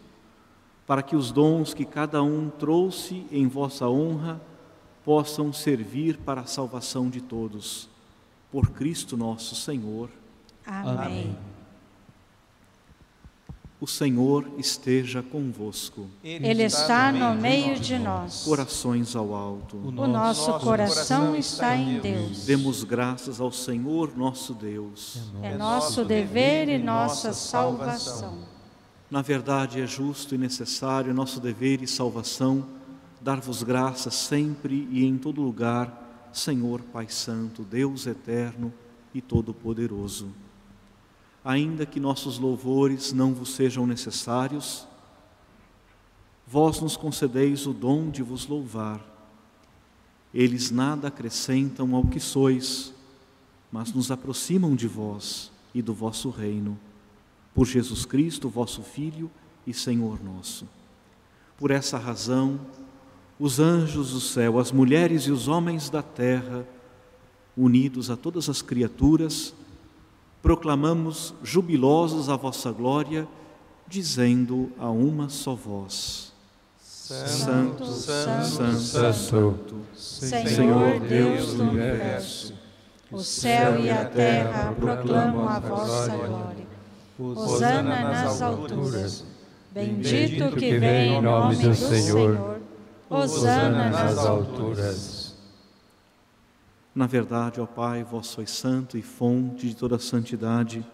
[0.86, 4.41] para que os dons que cada um trouxe em vossa honra
[5.03, 7.89] possam servir para a salvação de todos.
[8.51, 10.09] Por Cristo nosso Senhor.
[10.65, 10.97] Amém.
[10.97, 11.38] Amém.
[13.79, 16.07] O Senhor esteja convosco.
[16.23, 18.43] Ele está no meio de nós.
[18.43, 19.75] Corações ao alto.
[19.75, 22.45] O nosso coração está em Deus.
[22.45, 25.17] Demos graças ao Senhor nosso Deus.
[25.41, 28.50] É nosso dever e nossa salvação.
[29.12, 32.66] Na verdade, é justo e necessário nosso dever e salvação
[33.22, 38.74] dar-vos graças sempre e em todo lugar, Senhor Pai Santo, Deus eterno
[39.14, 40.34] e todo-poderoso
[41.43, 44.88] ainda que nossos louvores não vos sejam necessários,
[46.47, 49.01] vós nos concedeis o dom de vos louvar.
[50.34, 52.93] Eles nada acrescentam ao que sois,
[53.72, 56.78] mas nos aproximam de vós e do vosso reino,
[57.53, 59.29] por Jesus Cristo, vosso Filho
[59.65, 60.67] e Senhor nosso.
[61.57, 62.59] Por essa razão,
[63.39, 66.65] os anjos do céu, as mulheres e os homens da terra,
[67.55, 69.53] unidos a todas as criaturas,
[70.41, 73.27] proclamamos jubilosos a vossa glória,
[73.87, 76.33] dizendo a uma só voz:
[76.79, 82.53] Santo, Santo, Santo, Santo, Senhor Deus do universo.
[83.11, 86.70] O céu e a terra proclamam a vossa glória.
[87.20, 89.26] Hosana nas alturas.
[89.72, 92.59] Bendito que vem em nome do Senhor.
[93.09, 95.36] Hosana nas alturas.
[96.93, 100.86] Na verdade, ó Pai, vós sois santo e fonte de toda santidade,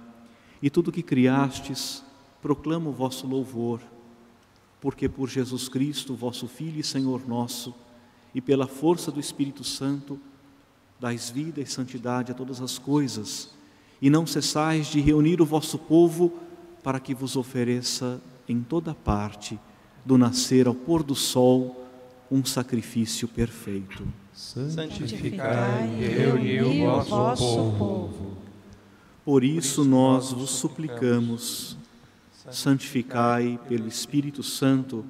[0.61, 2.03] e tudo que criastes
[2.41, 3.81] proclama o vosso louvor,
[4.79, 7.73] porque por Jesus Cristo, vosso Filho e Senhor nosso,
[8.33, 10.19] e pela força do Espírito Santo,
[10.99, 13.49] dais vida e santidade a todas as coisas,
[14.01, 16.33] e não cessais de reunir o vosso povo
[16.83, 19.59] para que vos ofereça em toda parte,
[20.05, 21.85] do nascer ao pôr do sol,
[22.31, 24.07] um sacrifício perfeito.
[24.33, 28.37] Santificai e reuni o vosso povo.
[29.25, 31.75] Por isso nós vos suplicamos,
[32.49, 35.03] santificai pelo Espírito Santo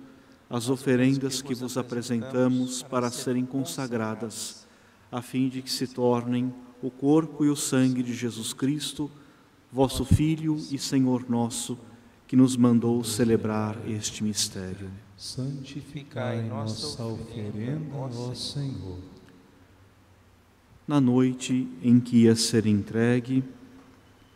[0.50, 4.66] as oferendas que vos apresentamos para serem consagradas,
[5.12, 9.10] a fim de que se tornem o corpo e o sangue de Jesus Cristo,
[9.72, 11.78] vosso Filho e Senhor nosso,
[12.28, 14.90] que nos mandou celebrar este mistério.
[15.16, 19.00] Santificai nossa oferenda, ó Senhor.
[20.88, 23.44] Na noite em que ia ser entregue,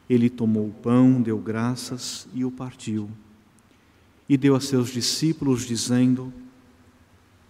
[0.10, 3.10] ele tomou o pão, deu graças e o partiu.
[4.28, 6.34] E deu a seus discípulos, dizendo: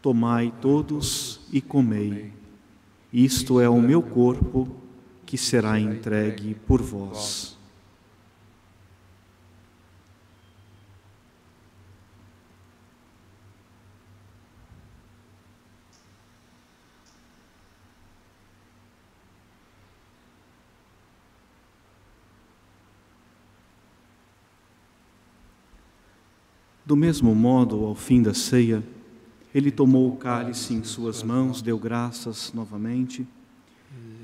[0.02, 2.34] Tomai todos e comei.
[3.14, 4.81] Isto é o meu corpo
[5.32, 7.58] que será entregue por vós.
[26.86, 28.84] Do mesmo modo, ao fim da ceia,
[29.56, 33.26] ele tomou o cálice em suas mãos, deu graças novamente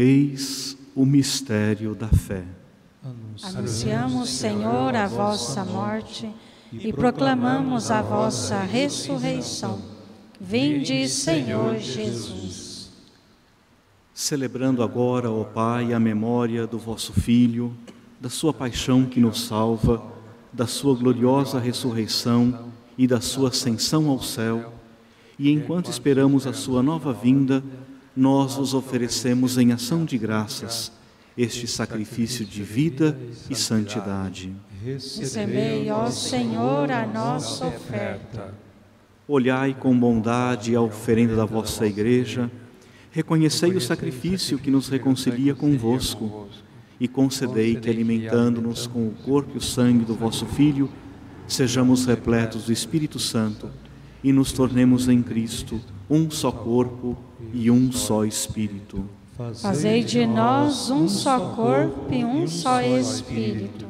[0.00, 2.44] Eis o mistério da fé.
[3.42, 6.32] Anunciamos, Senhor, a vossa morte
[6.72, 9.82] e proclamamos a vossa ressurreição.
[10.40, 12.92] Vinde, Senhor Jesus.
[14.14, 17.76] Celebrando agora, ó Pai, a memória do vosso Filho,
[18.20, 20.00] da sua paixão que nos salva,
[20.52, 24.74] da sua gloriosa ressurreição e da sua ascensão ao céu,
[25.36, 27.64] E enquanto esperamos a sua nova vinda,
[28.18, 30.90] nós vos oferecemos em ação de graças
[31.36, 33.16] este sacrifício de vida
[33.48, 34.52] e santidade.
[34.84, 38.52] Recebei, ó Senhor, a nossa oferta.
[39.28, 42.50] Olhai com bondade a oferenda da vossa igreja,
[43.12, 46.48] reconhecei o sacrifício que nos reconcilia convosco
[46.98, 50.90] e concedei que, alimentando-nos com o corpo e o sangue do vosso Filho,
[51.46, 53.70] sejamos repletos do Espírito Santo
[54.22, 57.16] e nos tornemos em Cristo um só corpo
[57.52, 59.08] e um só Espírito.
[59.60, 63.86] Fazei de nós um só corpo e um só Espírito.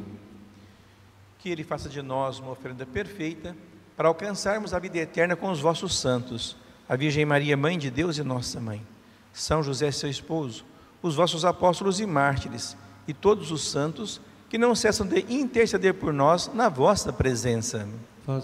[1.39, 3.57] Que Ele faça de nós uma oferenda perfeita
[3.97, 6.57] para alcançarmos a vida eterna com os vossos santos,
[6.89, 8.83] a Virgem Maria, Mãe de Deus e nossa Mãe,
[9.33, 10.65] São José, seu esposo,
[11.03, 12.77] os vossos apóstolos e mártires,
[13.07, 17.89] e todos os santos que não cessam de interceder por nós na vossa presença.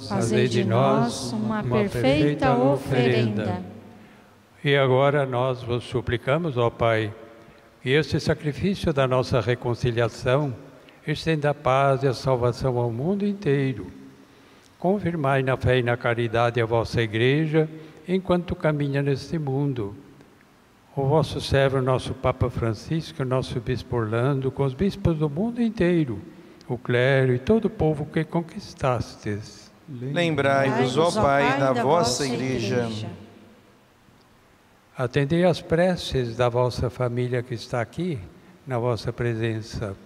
[0.09, 3.63] Fazei de nós uma perfeita oferenda.
[4.65, 7.13] E agora nós vos suplicamos, ó Pai,
[7.83, 10.57] que este sacrifício da nossa reconciliação
[11.07, 13.89] estenda a paz e a salvação ao mundo inteiro.
[14.79, 17.69] Confirmai na fé e na caridade a vossa Igreja
[18.09, 19.95] enquanto caminha neste mundo
[20.97, 26.23] o vosso servo, nosso Papa Francisco, nosso Bispo Orlando, com os bispos do mundo inteiro,
[26.67, 29.64] o clero e todo o povo que conquistastes.
[29.89, 32.89] Lembrai-vos, ó Pai, da vossa igreja.
[34.97, 38.19] Atendei as preces da vossa família que está aqui,
[38.67, 39.97] na vossa presença.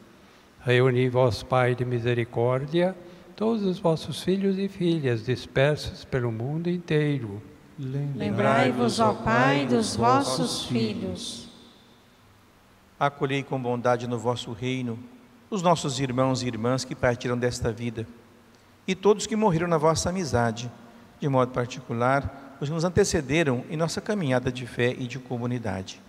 [0.65, 2.97] Reuni vós, Pai de misericórdia,
[3.37, 7.41] todos os vossos filhos e filhas dispersos pelo mundo inteiro
[7.79, 11.49] Lembrai-vos, ó Pai, dos vossos filhos.
[12.99, 14.99] Acolhei com bondade no vosso reino
[15.49, 18.05] os nossos irmãos e irmãs que partiram desta vida
[18.89, 20.73] e todos que morreram na vossa amizade,
[21.21, 26.01] de modo particular os que nos antecederam em nossa caminhada de fé e de comunidade.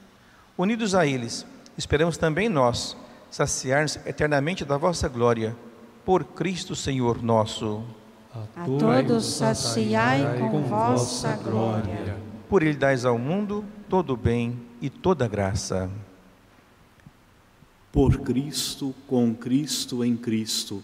[0.57, 1.45] Unidos a eles,
[1.77, 2.95] esperamos também nós
[3.29, 5.55] saciar-nos eternamente da vossa glória,
[6.05, 7.83] por Cristo Senhor nosso.
[8.55, 12.17] A todos saciai com vossa glória.
[12.47, 15.89] Por ele dais ao mundo todo o bem e toda a graça.
[17.91, 20.83] Por Cristo, com Cristo, em Cristo,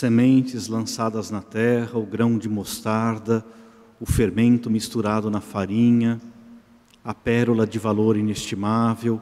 [0.00, 3.44] Sementes lançadas na terra, o grão de mostarda,
[4.00, 6.18] o fermento misturado na farinha,
[7.04, 9.20] a pérola de valor inestimável,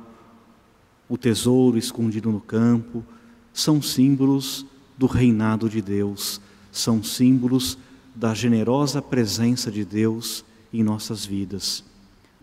[1.09, 3.05] o tesouro escondido no campo,
[3.53, 4.64] são símbolos
[4.97, 7.76] do reinado de Deus, são símbolos
[8.14, 11.83] da generosa presença de Deus em nossas vidas.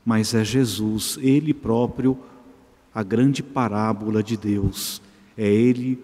[0.05, 2.19] Mas é Jesus, Ele próprio,
[2.93, 5.01] a grande parábola de Deus,
[5.37, 6.03] é Ele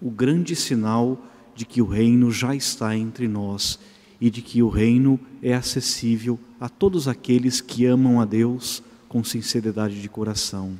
[0.00, 1.18] o grande sinal
[1.58, 3.80] de que o reino já está entre nós
[4.20, 9.24] e de que o reino é acessível a todos aqueles que amam a Deus com
[9.24, 10.78] sinceridade de coração.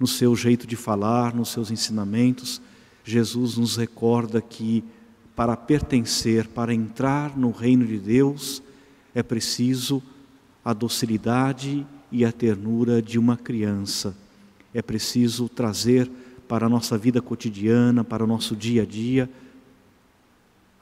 [0.00, 2.60] No seu jeito de falar, nos seus ensinamentos,
[3.04, 4.82] Jesus nos recorda que
[5.36, 8.60] para pertencer, para entrar no reino de Deus,
[9.14, 10.02] é preciso
[10.64, 14.16] a docilidade e a ternura de uma criança.
[14.74, 16.10] É preciso trazer
[16.48, 19.30] para a nossa vida cotidiana, para o nosso dia a dia,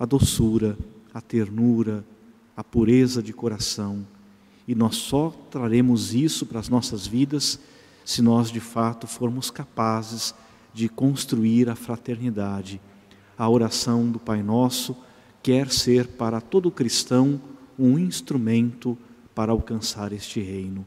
[0.01, 0.79] a doçura,
[1.13, 2.03] a ternura,
[2.57, 4.07] a pureza de coração.
[4.67, 7.61] E nós só traremos isso para as nossas vidas
[8.03, 10.35] se nós de fato formos capazes
[10.73, 12.81] de construir a fraternidade.
[13.37, 14.97] A oração do Pai Nosso
[15.43, 17.39] quer ser para todo cristão
[17.79, 18.97] um instrumento
[19.35, 20.87] para alcançar este reino.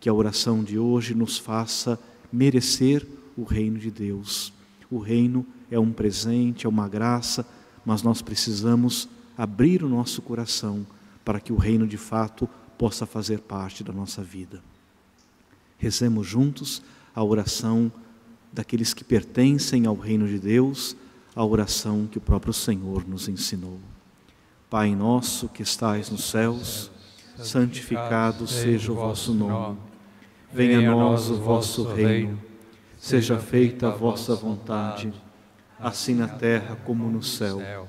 [0.00, 1.96] Que a oração de hoje nos faça
[2.32, 3.06] merecer
[3.36, 4.52] o reino de Deus.
[4.90, 7.46] O reino é um presente, é uma graça
[7.88, 10.86] mas nós precisamos abrir o nosso coração
[11.24, 14.62] para que o reino de fato possa fazer parte da nossa vida.
[15.78, 16.82] Rezemos juntos
[17.14, 17.90] a oração
[18.52, 20.94] daqueles que pertencem ao reino de Deus,
[21.34, 23.80] a oração que o próprio Senhor nos ensinou.
[24.68, 26.90] Pai nosso que estais nos céus,
[27.38, 29.78] santificado seja o vosso nome.
[30.52, 32.38] Venha a nós o vosso reino
[32.98, 35.12] seja feita a vossa vontade,
[35.80, 37.88] assim na terra como no céu.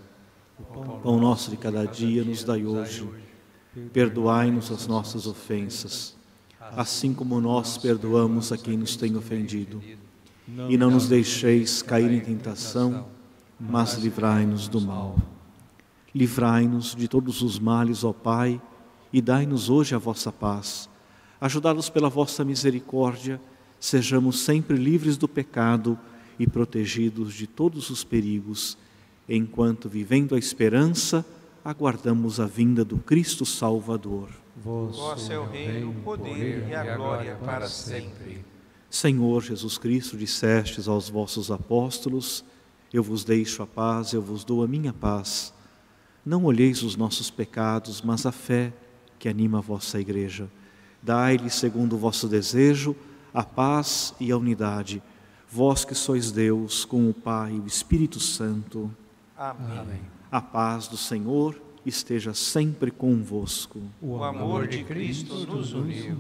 [0.60, 3.08] O pão nosso de cada dia nos dai hoje.
[3.94, 6.16] Perdoai-nos as nossas ofensas,
[6.76, 9.82] assim como nós perdoamos a quem nos tem ofendido.
[10.68, 13.08] E não nos deixeis cair em tentação,
[13.60, 15.18] mas livrai-nos do mal.
[16.14, 18.60] Livrai-nos de todos os males, ó Pai,
[19.14, 20.90] e dai-nos hoje a vossa paz.
[21.40, 23.40] Ajudados pela vossa misericórdia,
[23.80, 25.98] sejamos sempre livres do pecado
[26.40, 28.78] e protegidos de todos os perigos,
[29.28, 31.26] enquanto, vivendo a esperança,
[31.64, 34.30] aguardamos a vinda do Cristo Salvador.
[34.64, 38.44] Vosso é o reino, o poder e a glória para sempre.
[38.90, 42.44] Senhor Jesus Cristo, dissestes aos vossos apóstolos:
[42.92, 45.54] Eu vos deixo a paz, eu vos dou a minha paz.
[46.26, 48.74] Não olheis os nossos pecados, mas a fé
[49.18, 50.50] que anima a vossa igreja.
[51.02, 52.96] Dai-lhe, segundo o vosso desejo,
[53.34, 55.02] a paz e a unidade.
[55.52, 58.92] Vós que sois Deus, com o Pai e o Espírito Santo.
[59.36, 60.00] Amém.
[60.32, 63.80] A paz do Senhor esteja sempre convosco.
[64.00, 66.16] O amor de Cristo nos uniu.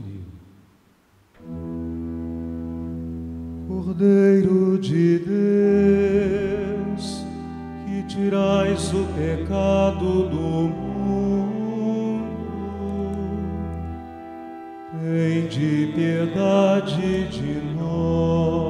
[3.67, 7.23] Cordeiro de Deus,
[7.85, 10.69] que tirais o pecado do mundo,
[15.49, 18.68] de piedade de nós.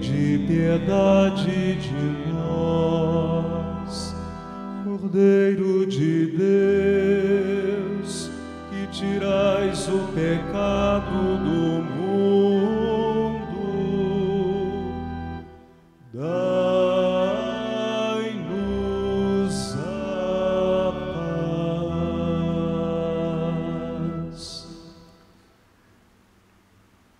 [0.00, 4.16] de piedade de nós,
[4.82, 6.26] Cordeiro de
[7.96, 8.32] Deus,
[8.68, 11.97] que tirais o pecado do mundo,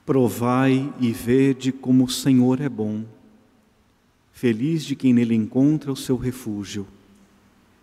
[0.09, 3.04] Provai e vede como o Senhor é bom.
[4.32, 6.86] Feliz de quem nele encontra o seu refúgio.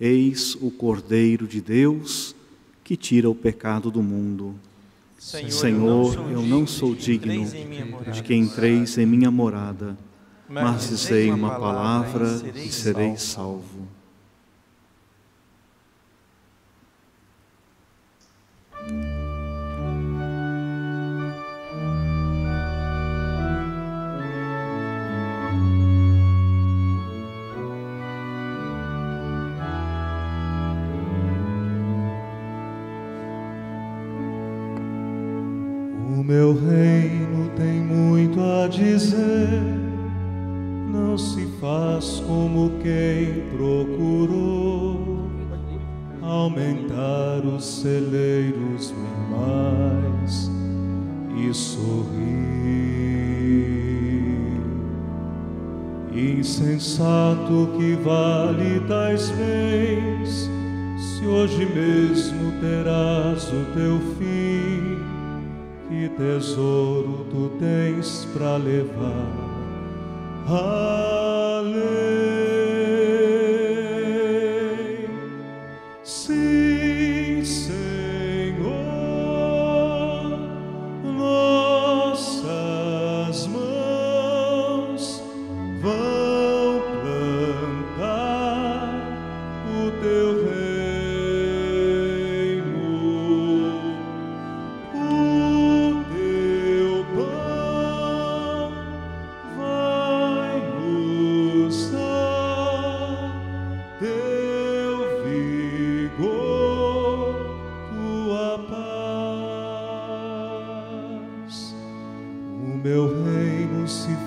[0.01, 2.35] Eis o Cordeiro de Deus
[2.83, 4.55] que tira o pecado do mundo.
[5.19, 7.45] Senhor, eu não sou digno
[8.11, 9.95] de que entreis em minha morada,
[10.49, 13.87] mas dizei uma palavra e serei salvo.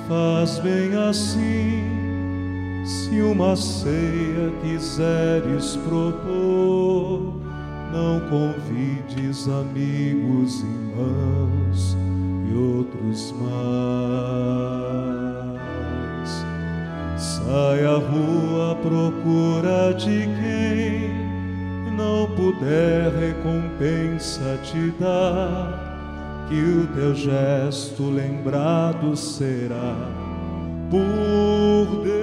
[0.09, 7.34] Faz bem assim, se uma ceia quiseres propor.
[7.92, 11.96] Não convides amigos, irmãos
[12.50, 13.98] e outros mais.
[17.16, 21.28] Sai à rua à procura de quem
[21.96, 25.88] não puder recompensa te dar,
[26.49, 29.94] que o teu gesto lembrado será
[30.90, 32.17] por Deus.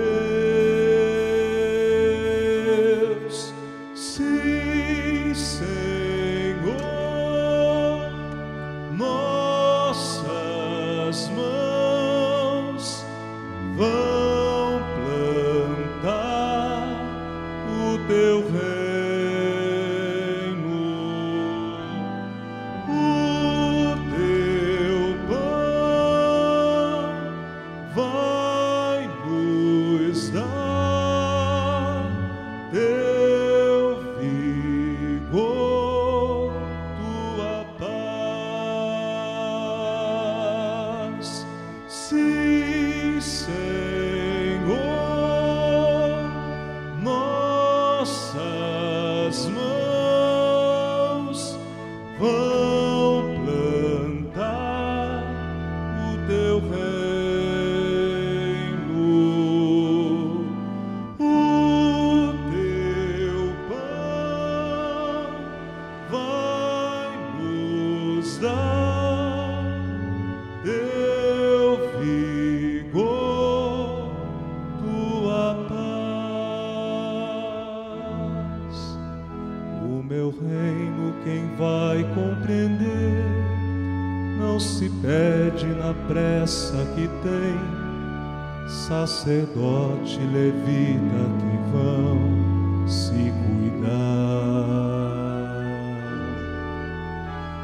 [88.87, 93.95] Sacerdote levita que vão se cuidar.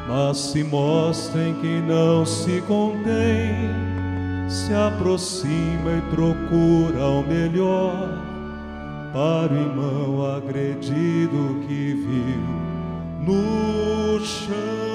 [0.08, 3.70] Mas se mostrem que não se contém,
[4.50, 8.10] se aproxima e procura o melhor
[9.14, 12.61] para o irmão agredido que viu
[13.22, 14.91] no chão.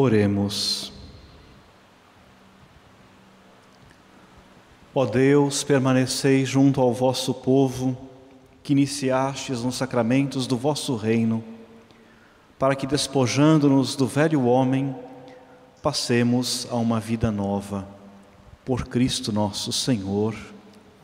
[0.00, 0.90] Oremos.
[4.94, 7.94] Ó Deus, permaneceis junto ao vosso povo,
[8.62, 11.44] que iniciastes nos sacramentos do vosso reino,
[12.58, 14.96] para que, despojando-nos do velho homem,
[15.82, 17.86] passemos a uma vida nova.
[18.64, 20.34] Por Cristo nosso Senhor.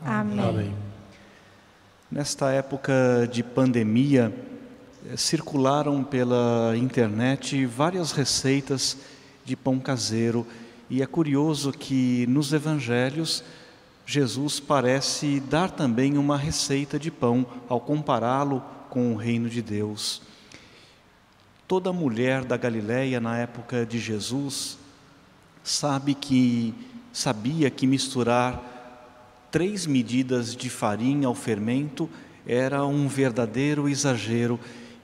[0.03, 0.39] Amém.
[0.39, 0.75] Amém.
[2.11, 4.33] Nesta época de pandemia,
[5.15, 8.97] circularam pela internet várias receitas
[9.45, 10.45] de pão caseiro
[10.89, 13.43] e é curioso que nos evangelhos
[14.05, 20.21] Jesus parece dar também uma receita de pão ao compará-lo com o reino de Deus.
[21.67, 24.77] Toda mulher da Galileia na época de Jesus
[25.63, 26.73] sabe que
[27.11, 32.09] sabia que misturar três medidas de farinha ao fermento
[32.45, 34.57] era um verdadeiro exagero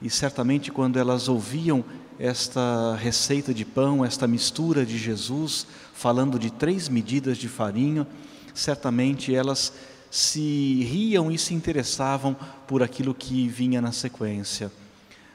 [0.04, 1.82] e certamente quando elas ouviam
[2.18, 8.06] esta receita de pão, esta mistura de Jesus, falando de três medidas de farinha,
[8.52, 9.72] certamente elas
[10.10, 12.36] se riam e se interessavam
[12.66, 14.70] por aquilo que vinha na sequência.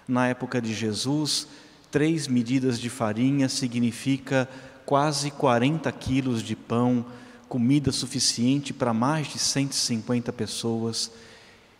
[0.07, 1.47] Na época de Jesus,
[1.89, 4.47] três medidas de farinha significa
[4.85, 7.07] quase 40 quilos de pão,
[7.47, 11.11] comida suficiente para mais de 150 pessoas.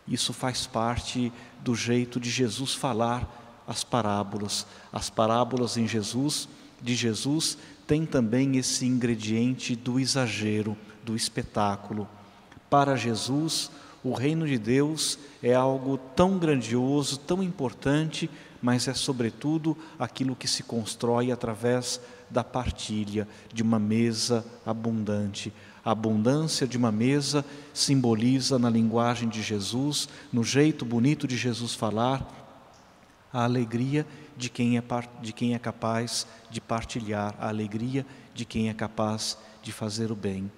[0.08, 1.32] Isso faz parte
[1.62, 4.66] do jeito de Jesus falar as parábolas.
[4.92, 6.48] As parábolas em Jesus,
[6.82, 7.56] de Jesus,
[7.86, 12.08] tem também esse ingrediente do exagero, do espetáculo.
[12.68, 13.70] Para Jesus,
[14.02, 18.30] o reino de Deus é algo tão grandioso, tão importante,
[18.62, 22.00] mas é sobretudo aquilo que se constrói através
[22.30, 25.52] da partilha de uma mesa abundante.
[25.84, 31.74] A abundância de uma mesa simboliza, na linguagem de Jesus, no jeito bonito de Jesus
[31.74, 32.26] falar,
[33.32, 34.06] a alegria
[34.36, 34.82] de quem é,
[35.22, 38.04] de quem é capaz de partilhar, a alegria
[38.34, 40.50] de quem é capaz de fazer o bem.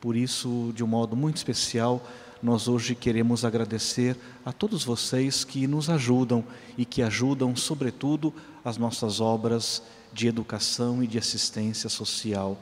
[0.00, 2.06] Por isso, de um modo muito especial,
[2.42, 6.44] nós hoje queremos agradecer a todos vocês que nos ajudam
[6.76, 8.32] e que ajudam, sobretudo,
[8.64, 12.58] as nossas obras de educação e de assistência social.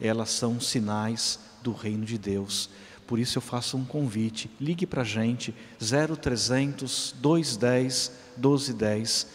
[0.00, 2.70] Elas são sinais do reino de Deus.
[3.06, 9.26] Por isso eu faço um convite, ligue para a gente 0300 210 1210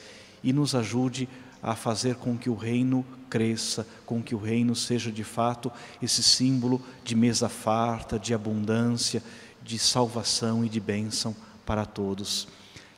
[0.43, 1.27] e nos ajude
[1.61, 6.21] a fazer com que o reino cresça, com que o reino seja de fato esse
[6.21, 9.23] símbolo de mesa farta, de abundância,
[9.63, 11.35] de salvação e de bênção
[11.65, 12.47] para todos.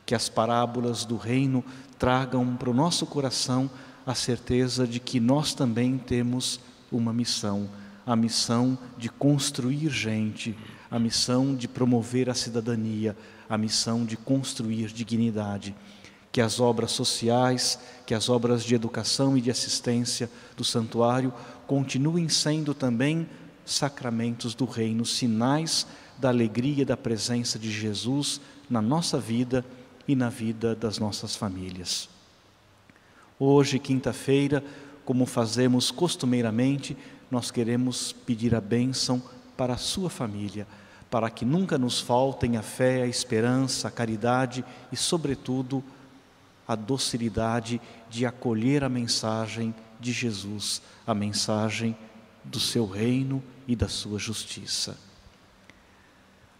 [0.04, 1.64] Que as parábolas do reino
[1.98, 3.70] tragam para o nosso coração
[4.04, 6.60] a certeza de que nós também temos
[6.90, 7.68] uma missão,
[8.04, 10.56] a missão de construir gente,
[10.90, 13.16] a missão de promover a cidadania,
[13.48, 15.74] a missão de construir dignidade.
[16.30, 21.32] Que as obras sociais, que as obras de educação e de assistência do santuário
[21.66, 23.26] continuem sendo também
[23.64, 25.86] sacramentos do reino, sinais
[26.18, 29.64] da alegria da presença de Jesus na nossa vida
[30.06, 32.08] e na vida das nossas famílias.
[33.38, 34.64] Hoje, quinta-feira,
[35.06, 36.96] como fazemos costumeiramente,
[37.30, 39.22] nós queremos pedir a bênção
[39.56, 40.66] para a sua família,
[41.08, 45.82] para que nunca nos faltem a fé, a esperança, a caridade e, sobretudo,
[46.66, 47.80] a docilidade
[48.10, 51.96] de acolher a mensagem de Jesus, a mensagem
[52.42, 54.98] do seu reino e da sua justiça.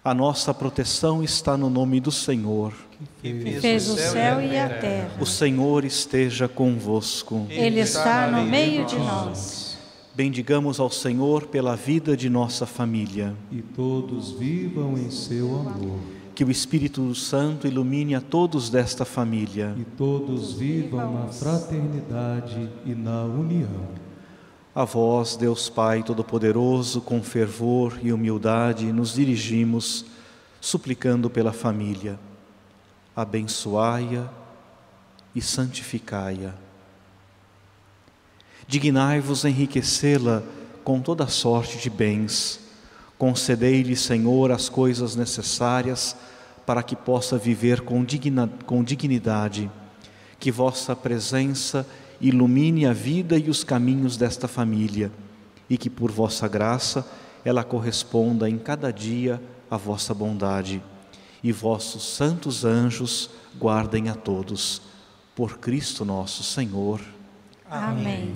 [0.07, 2.73] A nossa proteção está no nome do Senhor.
[3.21, 5.11] Que fez o céu e a terra.
[5.21, 7.45] O Senhor esteja convosco.
[7.51, 9.77] Ele está no meio de nós.
[10.15, 13.35] Bendigamos ao Senhor pela vida de nossa família.
[13.51, 15.99] E todos vivam em seu amor.
[16.37, 19.75] Que o Espírito Santo ilumine a todos desta família.
[19.77, 24.06] E todos vivam na fraternidade e na união.
[24.77, 30.05] A vós, Deus Pai Todo-Poderoso, com fervor e humildade, nos dirigimos,
[30.61, 32.21] suplicando pela família.
[33.17, 34.29] Abençoai-a
[35.35, 36.53] e santificai-a.
[38.69, 40.43] Dignai-vos enriquecê-la
[40.85, 42.61] com toda sorte de bens.
[43.17, 46.15] Concedei-lhe, Senhor, as coisas necessárias
[46.67, 49.71] para que possa viver com, digna, com dignidade.
[50.39, 51.87] Que vossa presença
[52.21, 55.11] ilumine a vida e os caminhos desta família
[55.69, 57.07] e que por vossa graça
[57.45, 59.41] ela corresponda em cada dia
[59.71, 60.83] à vossa bondade.
[61.43, 64.83] E vossos santos anjos guardem a todos.
[65.35, 67.01] Por Cristo nosso Senhor.
[67.71, 68.35] Amém.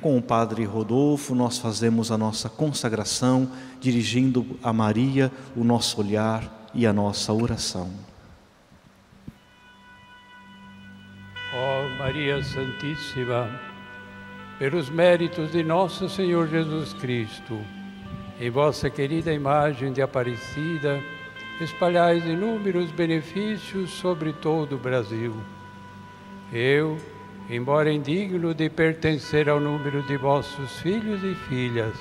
[0.00, 3.48] Com o Padre Rodolfo, nós fazemos a nossa consagração,
[3.80, 7.88] dirigindo a Maria o nosso olhar e a nossa oração.
[11.54, 13.60] Ó Maria Santíssima,
[14.58, 17.60] pelos méritos de nosso Senhor Jesus Cristo,
[18.40, 20.98] em vossa querida imagem de Aparecida,
[21.60, 25.36] espalhais inúmeros benefícios sobre todo o Brasil.
[26.50, 26.96] Eu,
[27.50, 31.92] embora indigno de pertencer ao número de vossos filhos e filhas,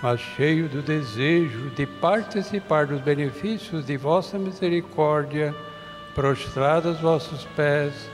[0.00, 5.52] mas cheio do desejo de participar dos benefícios de vossa misericórdia,
[6.14, 8.13] prostrado aos vossos pés,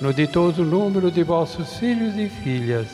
[0.00, 2.86] no ditoso número de vossos filhos e filhas.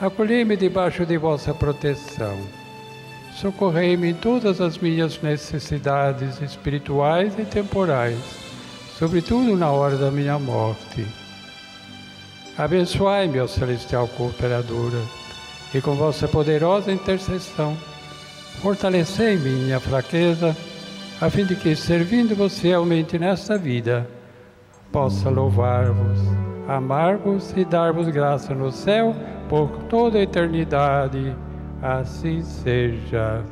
[0.00, 2.38] Acolhei-me debaixo de vossa proteção.
[3.34, 8.18] Socorrei-me em todas as minhas necessidades espirituais e temporais,
[8.98, 11.06] sobretudo na hora da minha morte.
[12.58, 15.00] Abençoai-me, ó celestial cooperadora,
[15.72, 17.76] e com vossa poderosa intercessão,
[18.60, 20.54] fortalecei minha fraqueza,
[21.20, 24.06] a fim de que, servindo-vos fielmente nesta vida,
[24.92, 26.20] possa louvar-vos,
[26.68, 29.14] amar-vos e dar-vos graça no céu
[29.48, 31.36] por toda a eternidade.
[31.82, 33.42] Assim seja.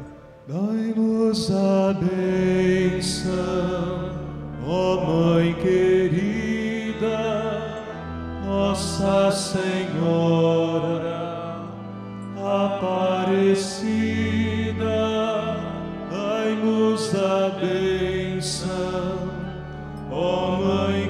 [0.47, 3.32] Dai-nos a bênção,
[4.66, 6.99] ó Mãe querida,
[8.47, 11.18] Nossa Senhora
[12.49, 14.07] Aparecida,
[16.11, 19.18] dai-nos a bênção,
[20.11, 21.07] ó Mãe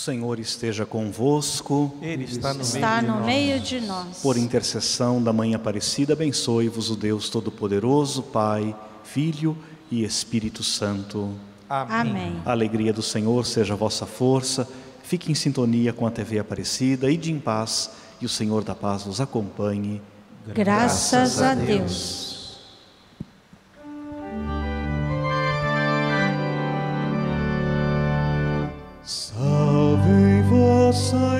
[0.00, 1.94] Senhor esteja convosco.
[2.00, 3.26] Ele está no Está meio de no nós.
[3.26, 4.18] meio de nós.
[4.22, 8.74] Por intercessão da Mãe Aparecida, abençoe-vos o Deus Todo-Poderoso, Pai,
[9.04, 9.54] Filho
[9.90, 11.34] e Espírito Santo.
[11.68, 12.40] Amém.
[12.46, 14.66] A alegria do Senhor seja a vossa força.
[15.02, 17.90] Fique em sintonia com a TV Aparecida e de em paz,
[18.22, 20.00] e o Senhor da paz vos acompanhe.
[20.54, 21.90] Graças a Deus.
[21.90, 22.29] Salve
[30.90, 31.39] em vossa